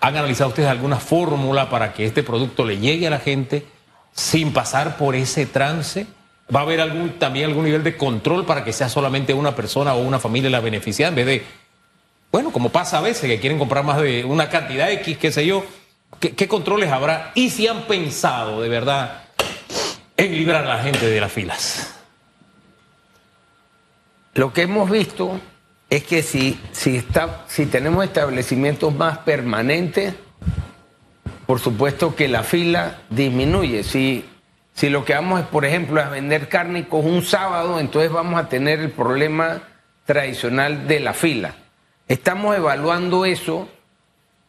¿Han 0.00 0.16
analizado 0.16 0.48
ustedes 0.48 0.70
alguna 0.70 0.96
fórmula 0.96 1.68
para 1.68 1.92
que 1.92 2.06
este 2.06 2.22
producto 2.22 2.64
le 2.64 2.78
llegue 2.78 3.06
a 3.06 3.10
la 3.10 3.18
gente 3.18 3.66
sin 4.12 4.52
pasar 4.52 4.96
por 4.96 5.14
ese 5.14 5.44
trance? 5.44 6.06
¿Va 6.54 6.60
a 6.60 6.62
haber 6.62 6.80
algún, 6.80 7.18
también 7.18 7.46
algún 7.46 7.64
nivel 7.64 7.84
de 7.84 7.96
control 7.96 8.46
para 8.46 8.64
que 8.64 8.72
sea 8.72 8.88
solamente 8.88 9.34
una 9.34 9.54
persona 9.54 9.94
o 9.94 10.00
una 10.00 10.18
familia 10.18 10.48
la 10.48 10.60
beneficiada 10.60 11.10
en 11.10 11.14
vez 11.16 11.26
de, 11.26 11.44
bueno, 12.32 12.50
como 12.50 12.70
pasa 12.70 12.98
a 12.98 13.02
veces, 13.02 13.28
que 13.28 13.40
quieren 13.40 13.58
comprar 13.58 13.84
más 13.84 14.00
de 14.00 14.24
una 14.24 14.48
cantidad 14.48 14.90
X, 14.90 15.18
qué 15.18 15.30
sé 15.30 15.44
yo? 15.44 15.64
¿Qué, 16.18 16.48
controles 16.48 16.90
habrá? 16.90 17.32
Y 17.34 17.50
si 17.50 17.66
han 17.66 17.82
pensado 17.82 18.60
de 18.60 18.68
verdad 18.68 19.22
en 20.16 20.32
librar 20.32 20.64
a 20.64 20.76
la 20.76 20.82
gente 20.82 21.06
de 21.06 21.20
las 21.20 21.32
filas. 21.32 21.94
Lo 24.34 24.52
que 24.52 24.62
hemos 24.62 24.90
visto 24.90 25.40
es 25.88 26.04
que 26.04 26.22
si, 26.22 26.60
si 26.72 27.66
tenemos 27.66 28.04
establecimientos 28.04 28.94
más 28.94 29.18
permanentes, 29.18 30.14
por 31.50 31.58
supuesto 31.58 32.14
que 32.14 32.28
la 32.28 32.44
fila 32.44 32.98
disminuye. 33.10 33.82
Si, 33.82 34.24
si 34.72 34.88
lo 34.88 35.04
que 35.04 35.14
vamos 35.14 35.40
es, 35.40 35.46
por 35.46 35.64
ejemplo, 35.64 36.00
a 36.00 36.08
vender 36.08 36.48
cárnicos 36.48 37.04
un 37.04 37.24
sábado, 37.24 37.80
entonces 37.80 38.12
vamos 38.12 38.40
a 38.40 38.48
tener 38.48 38.78
el 38.78 38.90
problema 38.90 39.60
tradicional 40.06 40.86
de 40.86 41.00
la 41.00 41.12
fila. 41.12 41.56
Estamos 42.06 42.56
evaluando 42.56 43.24
eso, 43.24 43.68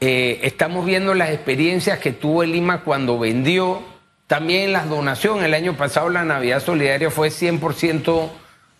eh, 0.03 0.39
estamos 0.41 0.83
viendo 0.83 1.13
las 1.13 1.29
experiencias 1.29 1.99
que 1.99 2.11
tuvo 2.11 2.41
el 2.41 2.51
Lima 2.51 2.81
cuando 2.81 3.19
vendió 3.19 3.83
también 4.25 4.73
las 4.73 4.89
donaciones. 4.89 5.45
El 5.45 5.53
año 5.53 5.77
pasado 5.77 6.09
la 6.09 6.25
Navidad 6.25 6.59
Solidaria 6.59 7.11
fue 7.11 7.29
100% 7.29 8.29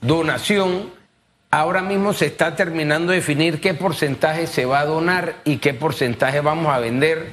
donación. 0.02 0.90
Ahora 1.52 1.84
mismo 1.84 2.14
se 2.14 2.26
está 2.26 2.56
terminando 2.56 3.12
de 3.12 3.18
definir 3.18 3.62
qué 3.62 3.76
porcentaje 3.76 4.48
se 4.48 4.66
va 4.66 4.80
a 4.80 4.86
donar 4.86 5.36
y 5.44 5.58
qué 5.58 5.76
porcentaje 5.76 6.42
vamos 6.42 6.74
a 6.74 6.80
vender. 6.80 7.30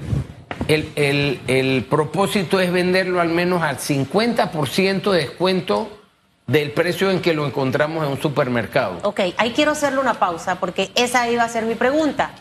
El, 0.67 1.41
el 1.47 1.87
propósito 1.89 2.61
es 2.61 2.71
venderlo 2.71 3.23
al 3.23 3.31
menos 3.31 3.63
al 3.63 3.79
50% 3.79 5.13
de 5.13 5.19
descuento 5.19 5.99
del 6.47 6.73
precio 6.73 7.11
en 7.11 7.23
que 7.23 7.33
lo 7.33 7.47
encontramos 7.47 8.05
en 8.05 8.13
un 8.13 8.21
supermercado. 8.21 8.99
Ok, 9.03 9.21
ahí 9.39 9.53
quiero 9.53 9.71
hacerle 9.71 10.01
una 10.01 10.15
pausa 10.15 10.57
porque 10.57 10.91
esa 10.95 11.31
iba 11.31 11.45
a 11.45 11.49
ser 11.49 11.65
mi 11.65 11.75
pregunta. 11.75 12.33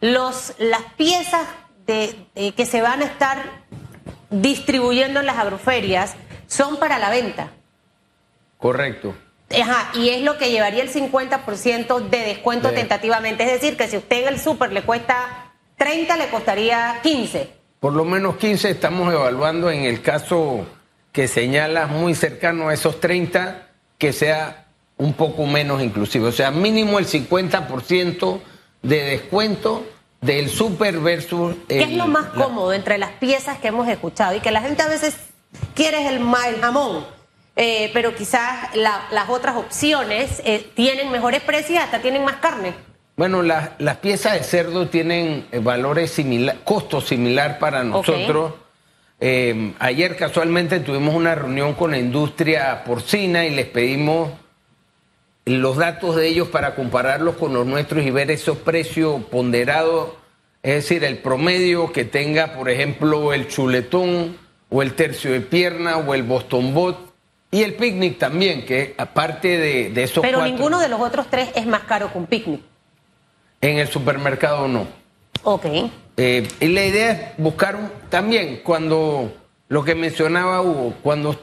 Los, 0.00 0.54
las 0.58 0.82
piezas 0.96 1.46
de, 1.86 2.14
que 2.56 2.66
se 2.66 2.80
van 2.82 3.02
a 3.02 3.06
estar 3.06 3.38
distribuyendo 4.30 5.20
en 5.20 5.26
las 5.26 5.38
agroferias 5.38 6.14
son 6.46 6.76
para 6.76 6.98
la 6.98 7.10
venta. 7.10 7.50
Correcto. 8.58 9.14
Ajá, 9.50 9.90
y 9.94 10.10
es 10.10 10.22
lo 10.22 10.36
que 10.36 10.50
llevaría 10.50 10.82
el 10.82 10.92
50% 10.92 12.08
de 12.10 12.18
descuento 12.18 12.70
tentativamente. 12.70 13.44
Es 13.44 13.52
decir, 13.52 13.76
que 13.76 13.88
si 13.88 13.96
usted 13.96 14.22
en 14.22 14.34
el 14.34 14.40
súper 14.40 14.72
le 14.72 14.82
cuesta 14.82 15.52
30, 15.78 16.16
le 16.16 16.28
costaría 16.28 17.00
15. 17.02 17.50
Por 17.80 17.94
lo 17.94 18.04
menos 18.04 18.36
15 18.36 18.70
estamos 18.70 19.12
evaluando 19.12 19.70
en 19.70 19.84
el 19.84 20.02
caso 20.02 20.66
que 21.12 21.28
señala 21.28 21.86
muy 21.86 22.14
cercano 22.14 22.68
a 22.68 22.74
esos 22.74 23.00
30, 23.00 23.68
que 23.96 24.12
sea 24.12 24.66
un 24.98 25.14
poco 25.14 25.46
menos 25.46 25.80
inclusive. 25.80 26.26
O 26.26 26.32
sea, 26.32 26.50
mínimo 26.50 26.98
el 26.98 27.06
50% 27.06 28.40
de 28.82 29.02
descuento 29.02 29.84
del 30.20 30.48
super 30.48 30.98
versus... 30.98 31.56
¿Qué 31.68 31.82
es 31.82 31.92
lo 31.92 32.06
más 32.06 32.26
cómodo 32.26 32.72
entre 32.72 32.98
las 32.98 33.10
piezas 33.12 33.58
que 33.58 33.68
hemos 33.68 33.88
escuchado? 33.88 34.36
Y 34.36 34.40
que 34.40 34.50
la 34.50 34.60
gente 34.60 34.82
a 34.82 34.88
veces 34.88 35.16
quiere 35.74 36.06
el, 36.08 36.16
el 36.16 36.60
jamón, 36.60 37.06
eh, 37.56 37.90
pero 37.92 38.14
quizás 38.14 38.74
las 38.74 39.28
otras 39.28 39.56
opciones 39.56 40.42
eh, 40.44 40.70
tienen 40.74 41.10
mejores 41.10 41.42
precios 41.42 41.70
y 41.70 41.76
hasta 41.76 42.00
tienen 42.00 42.24
más 42.24 42.36
carne. 42.36 42.74
Bueno, 43.16 43.42
las 43.42 43.96
piezas 44.00 44.34
de 44.34 44.44
cerdo 44.44 44.88
tienen 44.88 45.46
eh, 45.50 45.58
valores 45.58 46.12
similar, 46.12 46.58
costos 46.62 47.08
similar 47.08 47.58
para 47.58 47.82
nosotros. 47.82 48.54
ayer 49.80 50.16
casualmente 50.16 50.78
tuvimos 50.80 51.14
una 51.14 51.34
reunión 51.34 51.74
con 51.74 51.90
la 51.90 51.98
industria 51.98 52.84
porcina 52.84 53.44
y 53.44 53.50
les 53.50 53.66
pedimos 53.66 54.30
los 55.48 55.76
datos 55.76 56.16
de 56.16 56.28
ellos 56.28 56.48
para 56.48 56.74
compararlos 56.74 57.36
con 57.36 57.54
los 57.54 57.66
nuestros 57.66 58.04
y 58.04 58.10
ver 58.10 58.30
esos 58.30 58.58
precios 58.58 59.22
ponderados, 59.24 60.10
es 60.62 60.74
decir, 60.74 61.04
el 61.04 61.18
promedio 61.18 61.92
que 61.92 62.04
tenga, 62.04 62.54
por 62.54 62.68
ejemplo, 62.68 63.32
el 63.32 63.48
chuletón 63.48 64.36
o 64.70 64.82
el 64.82 64.94
tercio 64.94 65.32
de 65.32 65.40
pierna 65.40 65.96
o 65.98 66.14
el 66.14 66.22
Boston 66.22 66.74
Bot 66.74 67.14
y 67.50 67.62
el 67.62 67.74
picnic 67.74 68.18
también, 68.18 68.66
que 68.66 68.94
aparte 68.98 69.56
de, 69.56 69.90
de 69.90 70.02
esos 70.02 70.22
Pero 70.22 70.42
ninguno 70.42 70.80
de 70.80 70.88
los 70.88 71.00
otros 71.00 71.28
tres 71.30 71.50
es 71.54 71.66
más 71.66 71.82
caro 71.82 72.12
que 72.12 72.18
un 72.18 72.26
picnic. 72.26 72.60
En 73.60 73.78
el 73.78 73.88
supermercado 73.88 74.68
no. 74.68 74.86
Ok. 75.44 75.64
Eh, 76.16 76.48
y 76.60 76.68
la 76.68 76.84
idea 76.84 77.12
es 77.12 77.20
buscar 77.38 77.78
también 78.10 78.60
cuando 78.62 79.32
lo 79.68 79.84
que 79.84 79.94
mencionaba 79.94 80.60
Hugo, 80.60 80.94
cuando 81.02 81.36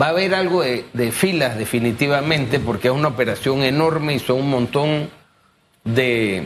Va 0.00 0.06
a 0.06 0.08
haber 0.08 0.34
algo 0.34 0.62
de, 0.62 1.12
filas 1.12 1.56
definitivamente 1.56 2.58
porque 2.58 2.88
es 2.88 2.94
una 2.94 3.08
operación 3.08 3.62
enorme 3.62 4.14
y 4.14 4.18
son 4.18 4.40
un 4.40 4.50
montón 4.50 5.08
de, 5.84 6.42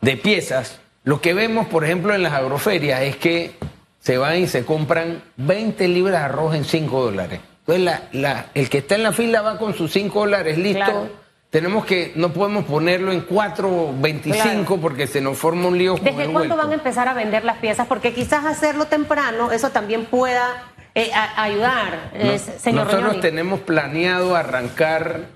de 0.00 0.16
piezas. 0.16 0.80
Lo 1.02 1.20
que 1.20 1.34
vemos, 1.34 1.66
por 1.66 1.84
ejemplo, 1.84 2.14
en 2.14 2.22
las 2.22 2.32
agroferias 2.32 3.02
es 3.02 3.16
que 3.16 3.52
se 4.00 4.16
van 4.16 4.38
y 4.38 4.46
se 4.46 4.64
compran 4.64 5.22
20 5.36 5.86
libras 5.88 6.20
de 6.20 6.24
arroz 6.24 6.54
en 6.54 6.64
5 6.64 7.04
dólares. 7.04 7.40
Entonces, 7.66 8.00
la, 8.12 8.46
el 8.54 8.70
que 8.70 8.78
está 8.78 8.94
en 8.94 9.02
la 9.02 9.12
fila 9.12 9.42
va 9.42 9.58
con 9.58 9.74
sus 9.74 9.92
5 9.92 10.20
dólares 10.20 10.56
listo. 10.56 11.10
Tenemos 11.50 11.84
que, 11.84 12.12
no 12.16 12.32
podemos 12.32 12.64
ponerlo 12.64 13.12
en 13.12 13.28
4.25 13.28 14.80
porque 14.80 15.06
se 15.06 15.20
nos 15.20 15.38
forma 15.38 15.68
un 15.68 15.78
lío. 15.78 15.96
¿Desde 16.02 16.26
cuándo 16.32 16.56
van 16.56 16.70
a 16.70 16.74
empezar 16.74 17.06
a 17.06 17.14
vender 17.14 17.44
las 17.44 17.58
piezas? 17.58 17.86
Porque 17.86 18.12
quizás 18.12 18.44
hacerlo 18.44 18.86
temprano, 18.86 19.52
eso 19.52 19.70
también 19.70 20.06
pueda 20.06 20.73
eh, 20.94 21.10
ayudar, 21.12 22.12
eh, 22.14 22.38
señor 22.38 22.86
Nosotros 22.86 23.20
tenemos 23.20 23.60
planeado 23.60 24.36
arrancar 24.36 25.26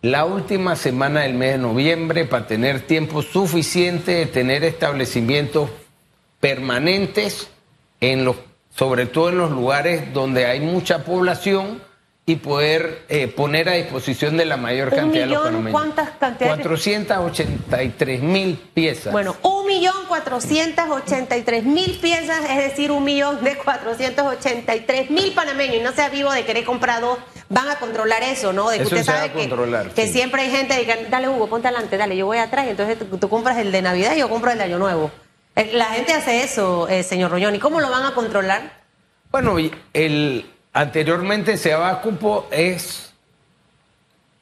la 0.00 0.24
última 0.24 0.76
semana 0.76 1.20
del 1.20 1.34
mes 1.34 1.52
de 1.52 1.58
noviembre 1.58 2.24
para 2.24 2.46
tener 2.46 2.80
tiempo 2.82 3.22
suficiente 3.22 4.12
de 4.12 4.26
tener 4.26 4.64
establecimientos 4.64 5.70
permanentes 6.40 7.50
en 8.00 8.24
los, 8.24 8.36
sobre 8.74 9.06
todo 9.06 9.30
en 9.30 9.38
los 9.38 9.50
lugares 9.50 10.12
donde 10.12 10.46
hay 10.46 10.60
mucha 10.60 11.04
población 11.04 11.80
y 12.24 12.36
poder 12.36 13.04
eh, 13.08 13.26
poner 13.26 13.68
a 13.68 13.72
disposición 13.72 14.36
de 14.36 14.44
la 14.44 14.56
mayor 14.56 14.94
cantidad 14.94 15.26
de 15.26 15.34
los 15.34 15.70
¿Cuántas 15.72 16.10
cantidades? 16.10 16.64
483 16.64 18.22
mil 18.22 18.56
piezas. 18.72 19.12
Bueno, 19.12 19.34
un 19.42 19.66
millón 19.66 19.96
483 20.06 21.64
mil 21.64 21.98
piezas, 21.98 22.48
es 22.48 22.58
decir, 22.58 22.92
un 22.92 23.02
millón 23.02 23.42
de 23.42 23.56
483 23.56 25.10
mil 25.10 25.32
panameños. 25.32 25.76
Y 25.76 25.80
no 25.80 25.92
sea 25.92 26.10
vivo 26.10 26.30
de 26.30 26.44
querer 26.44 26.64
comprar 26.64 27.00
dos, 27.00 27.18
van 27.48 27.68
a 27.68 27.76
controlar 27.80 28.22
eso, 28.22 28.52
¿no? 28.52 28.70
De 28.70 28.78
que 28.78 28.84
usted 28.84 29.04
sabe 29.04 29.32
que, 29.32 29.90
que 29.94 30.06
siempre 30.06 30.42
hay 30.42 30.50
gente 30.50 30.86
que 30.86 31.06
dale 31.10 31.28
Hugo, 31.28 31.48
ponte 31.48 31.66
adelante, 31.68 31.96
dale, 31.96 32.16
yo 32.16 32.26
voy 32.26 32.38
atrás, 32.38 32.68
entonces 32.68 32.98
tú, 33.18 33.28
compras 33.28 33.58
el 33.58 33.72
de 33.72 33.82
Navidad 33.82 34.14
y 34.14 34.20
yo 34.20 34.28
compro 34.28 34.52
el 34.52 34.58
de 34.58 34.64
Año 34.64 34.78
Nuevo. 34.78 35.10
Eh, 35.56 35.72
la 35.74 35.86
gente 35.86 36.12
hace 36.12 36.44
eso, 36.44 36.88
eh, 36.88 37.02
señor 37.02 37.32
Roñón. 37.32 37.54
¿Y 37.56 37.58
cómo 37.58 37.80
lo 37.80 37.90
van 37.90 38.04
a 38.04 38.14
controlar? 38.14 38.80
Bueno, 39.32 39.56
el, 39.94 40.46
Anteriormente 40.72 41.56
se 41.58 41.70
daba 41.70 42.00
cupo 42.00 42.48
es 42.50 43.12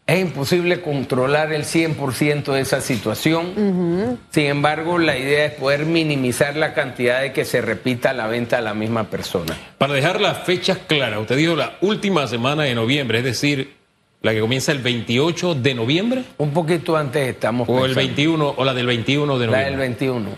Es 0.06 0.20
imposible 0.20 0.80
controlar 0.80 1.52
el 1.52 1.64
100% 1.64 2.52
de 2.52 2.60
esa 2.60 2.80
situación. 2.80 4.18
Sin 4.30 4.46
embargo, 4.46 4.98
la 4.98 5.16
idea 5.16 5.44
es 5.44 5.52
poder 5.52 5.86
minimizar 5.86 6.56
la 6.56 6.74
cantidad 6.74 7.20
de 7.20 7.32
que 7.32 7.44
se 7.44 7.60
repita 7.60 8.12
la 8.12 8.26
venta 8.26 8.58
a 8.58 8.60
la 8.60 8.74
misma 8.74 9.04
persona. 9.04 9.56
Para 9.78 9.94
dejar 9.94 10.20
las 10.20 10.38
fechas 10.38 10.78
claras, 10.86 11.20
usted 11.20 11.36
dijo 11.36 11.54
la 11.54 11.78
última 11.80 12.26
semana 12.26 12.64
de 12.64 12.74
noviembre, 12.74 13.18
es 13.18 13.24
decir, 13.24 13.76
la 14.22 14.32
que 14.32 14.40
comienza 14.40 14.72
el 14.72 14.80
28 14.80 15.54
de 15.54 15.74
noviembre. 15.74 16.24
Un 16.38 16.52
poquito 16.52 16.96
antes 16.96 17.28
estamos. 17.28 17.68
O 17.68 17.84
el 17.84 17.94
21, 17.94 18.54
o 18.56 18.64
la 18.64 18.74
del 18.74 18.86
21 18.86 19.38
de 19.38 19.46
noviembre. 19.46 19.60
La 19.60 19.70
del 19.70 19.78
21. 19.78 20.28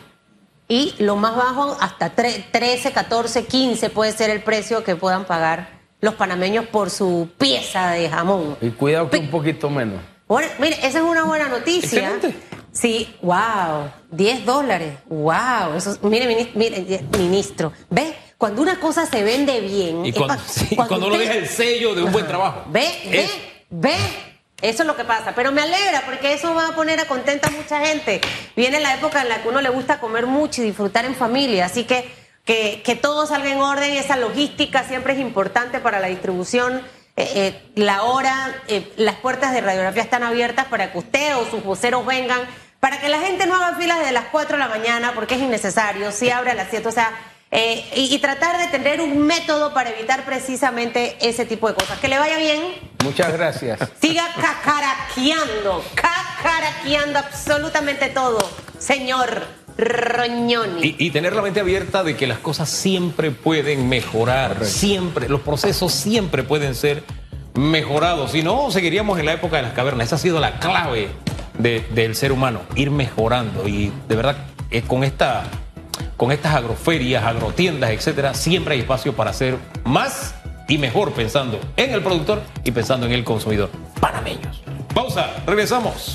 Y 0.68 0.94
lo 0.98 1.16
más 1.16 1.34
bajo, 1.34 1.76
hasta 1.80 2.10
13, 2.10 2.92
14, 2.92 3.46
15 3.46 3.90
puede 3.90 4.12
ser 4.12 4.30
el 4.30 4.42
precio 4.42 4.84
que 4.84 4.96
puedan 4.96 5.24
pagar 5.24 5.81
los 6.02 6.14
panameños 6.14 6.66
por 6.66 6.90
su 6.90 7.30
pieza 7.38 7.92
de 7.92 8.10
jamón. 8.10 8.58
Y 8.60 8.70
cuidado 8.70 9.08
que 9.08 9.18
un 9.18 9.30
poquito 9.30 9.70
menos. 9.70 10.00
Bueno, 10.26 10.48
mire, 10.58 10.76
esa 10.82 10.98
es 10.98 11.04
una 11.04 11.24
buena 11.24 11.48
noticia. 11.48 12.10
Excelente. 12.10 12.38
Sí, 12.72 13.14
wow, 13.22 13.88
10 14.10 14.44
dólares, 14.44 14.94
wow. 15.08 15.76
Eso, 15.76 15.96
mire, 16.02 16.26
mire, 16.54 17.04
ministro, 17.18 17.72
¿ve? 17.88 18.14
Cuando 18.36 18.62
una 18.62 18.80
cosa 18.80 19.06
se 19.06 19.22
vende 19.22 19.60
bien. 19.60 20.04
Y 20.04 20.12
cuando, 20.12 20.42
cuando, 20.74 21.06
uno 21.06 21.18
deja 21.18 21.34
el 21.34 21.46
sello 21.46 21.94
de 21.94 22.02
un 22.02 22.10
buen 22.10 22.26
trabajo. 22.26 22.64
¿Ve? 22.68 22.88
¿Ve? 23.08 23.28
¿Ve? 23.70 23.94
Eso 24.60 24.82
es 24.82 24.86
lo 24.86 24.96
que 24.96 25.04
pasa. 25.04 25.34
Pero 25.36 25.52
me 25.52 25.60
alegra 25.60 26.02
porque 26.04 26.32
eso 26.32 26.52
va 26.52 26.68
a 26.68 26.74
poner 26.74 26.98
a 26.98 27.04
contenta 27.04 27.48
a 27.48 27.50
mucha 27.52 27.84
gente. 27.84 28.20
Viene 28.56 28.80
la 28.80 28.94
época 28.94 29.22
en 29.22 29.28
la 29.28 29.42
que 29.42 29.48
uno 29.48 29.60
le 29.60 29.68
gusta 29.68 30.00
comer 30.00 30.26
mucho 30.26 30.62
y 30.62 30.64
disfrutar 30.64 31.04
en 31.04 31.14
familia. 31.14 31.66
Así 31.66 31.84
que 31.84 32.10
que, 32.44 32.98
todo 33.00 33.26
salga 33.26 33.52
en 33.52 33.60
orden, 33.60 33.94
esa 33.94 34.16
logística 34.16 34.84
siempre 34.84 35.14
es 35.14 35.20
importante 35.20 35.78
para 35.78 36.00
la 36.00 36.08
distribución. 36.08 36.82
Eh, 37.16 37.30
eh, 37.34 37.62
la 37.74 38.04
hora, 38.04 38.54
eh, 38.68 38.92
las 38.96 39.16
puertas 39.16 39.52
de 39.52 39.60
radiografía 39.60 40.02
están 40.02 40.22
abiertas 40.22 40.66
para 40.66 40.92
que 40.92 40.98
usted 40.98 41.36
o 41.36 41.44
sus 41.48 41.62
voceros 41.62 42.04
vengan, 42.06 42.40
para 42.80 43.00
que 43.00 43.08
la 43.08 43.20
gente 43.20 43.46
no 43.46 43.54
haga 43.56 43.76
filas 43.76 43.98
desde 43.98 44.12
las 44.12 44.24
4 44.32 44.56
de 44.56 44.58
la 44.58 44.68
mañana 44.68 45.12
porque 45.14 45.34
es 45.36 45.40
innecesario, 45.40 46.10
si 46.10 46.30
abre 46.30 46.52
a 46.52 46.54
las 46.54 46.68
7, 46.70 46.88
o 46.88 46.92
sea, 46.92 47.10
y, 47.54 48.14
y, 48.14 48.18
tratar 48.18 48.56
de 48.56 48.68
tener 48.68 49.02
un 49.02 49.18
método 49.26 49.74
para 49.74 49.90
evitar 49.90 50.24
precisamente 50.24 51.18
ese 51.20 51.44
tipo 51.44 51.68
de 51.68 51.74
cosas. 51.74 51.98
Que 52.00 52.08
le 52.08 52.18
vaya 52.18 52.38
bien. 52.38 52.62
Muchas 53.04 53.30
gracias. 53.30 53.78
Siga 54.00 54.26
cacaraqueando, 54.40 55.84
cacaraqueando 55.94 57.18
absolutamente 57.18 58.08
todo, 58.08 58.38
señor. 58.78 59.61
Roñoni. 59.76 60.96
Y, 60.98 61.10
tener 61.10 61.34
la 61.34 61.42
mente 61.42 61.60
abierta 61.60 62.02
de 62.02 62.16
que 62.16 62.26
las 62.26 62.38
cosas 62.38 62.68
siempre 62.68 63.30
pueden 63.30 63.88
mejorar, 63.88 64.64
siempre, 64.64 65.28
los 65.28 65.40
procesos 65.40 65.92
siempre 65.92 66.42
pueden 66.42 66.74
ser 66.74 67.02
mejorados. 67.54 68.32
Si 68.32 68.42
no, 68.42 68.70
seguiríamos 68.70 69.18
en 69.18 69.26
la 69.26 69.34
época 69.34 69.56
de 69.56 69.62
las 69.62 69.72
cavernas. 69.72 70.06
Esa 70.06 70.16
ha 70.16 70.18
sido 70.18 70.40
la 70.40 70.58
clave 70.58 71.08
del 71.58 72.14
ser 72.14 72.32
humano, 72.32 72.60
ir 72.74 72.90
mejorando. 72.90 73.68
Y 73.68 73.92
de 74.08 74.16
verdad, 74.16 74.36
eh, 74.70 74.82
con, 74.82 75.04
esta, 75.04 75.44
con 76.16 76.32
estas 76.32 76.54
agroferias, 76.54 77.24
agrotiendas, 77.24 77.90
etcétera, 77.90 78.34
siempre 78.34 78.74
hay 78.74 78.80
espacio 78.80 79.14
para 79.14 79.30
hacer 79.30 79.56
más 79.84 80.34
y 80.68 80.78
mejor 80.78 81.12
pensando 81.12 81.60
en 81.76 81.92
el 81.92 82.02
productor 82.02 82.42
y 82.64 82.70
pensando 82.70 83.06
en 83.06 83.12
el 83.12 83.24
consumidor. 83.24 83.70
Panameños. 84.00 84.62
Pausa, 84.94 85.30
regresamos. 85.46 86.14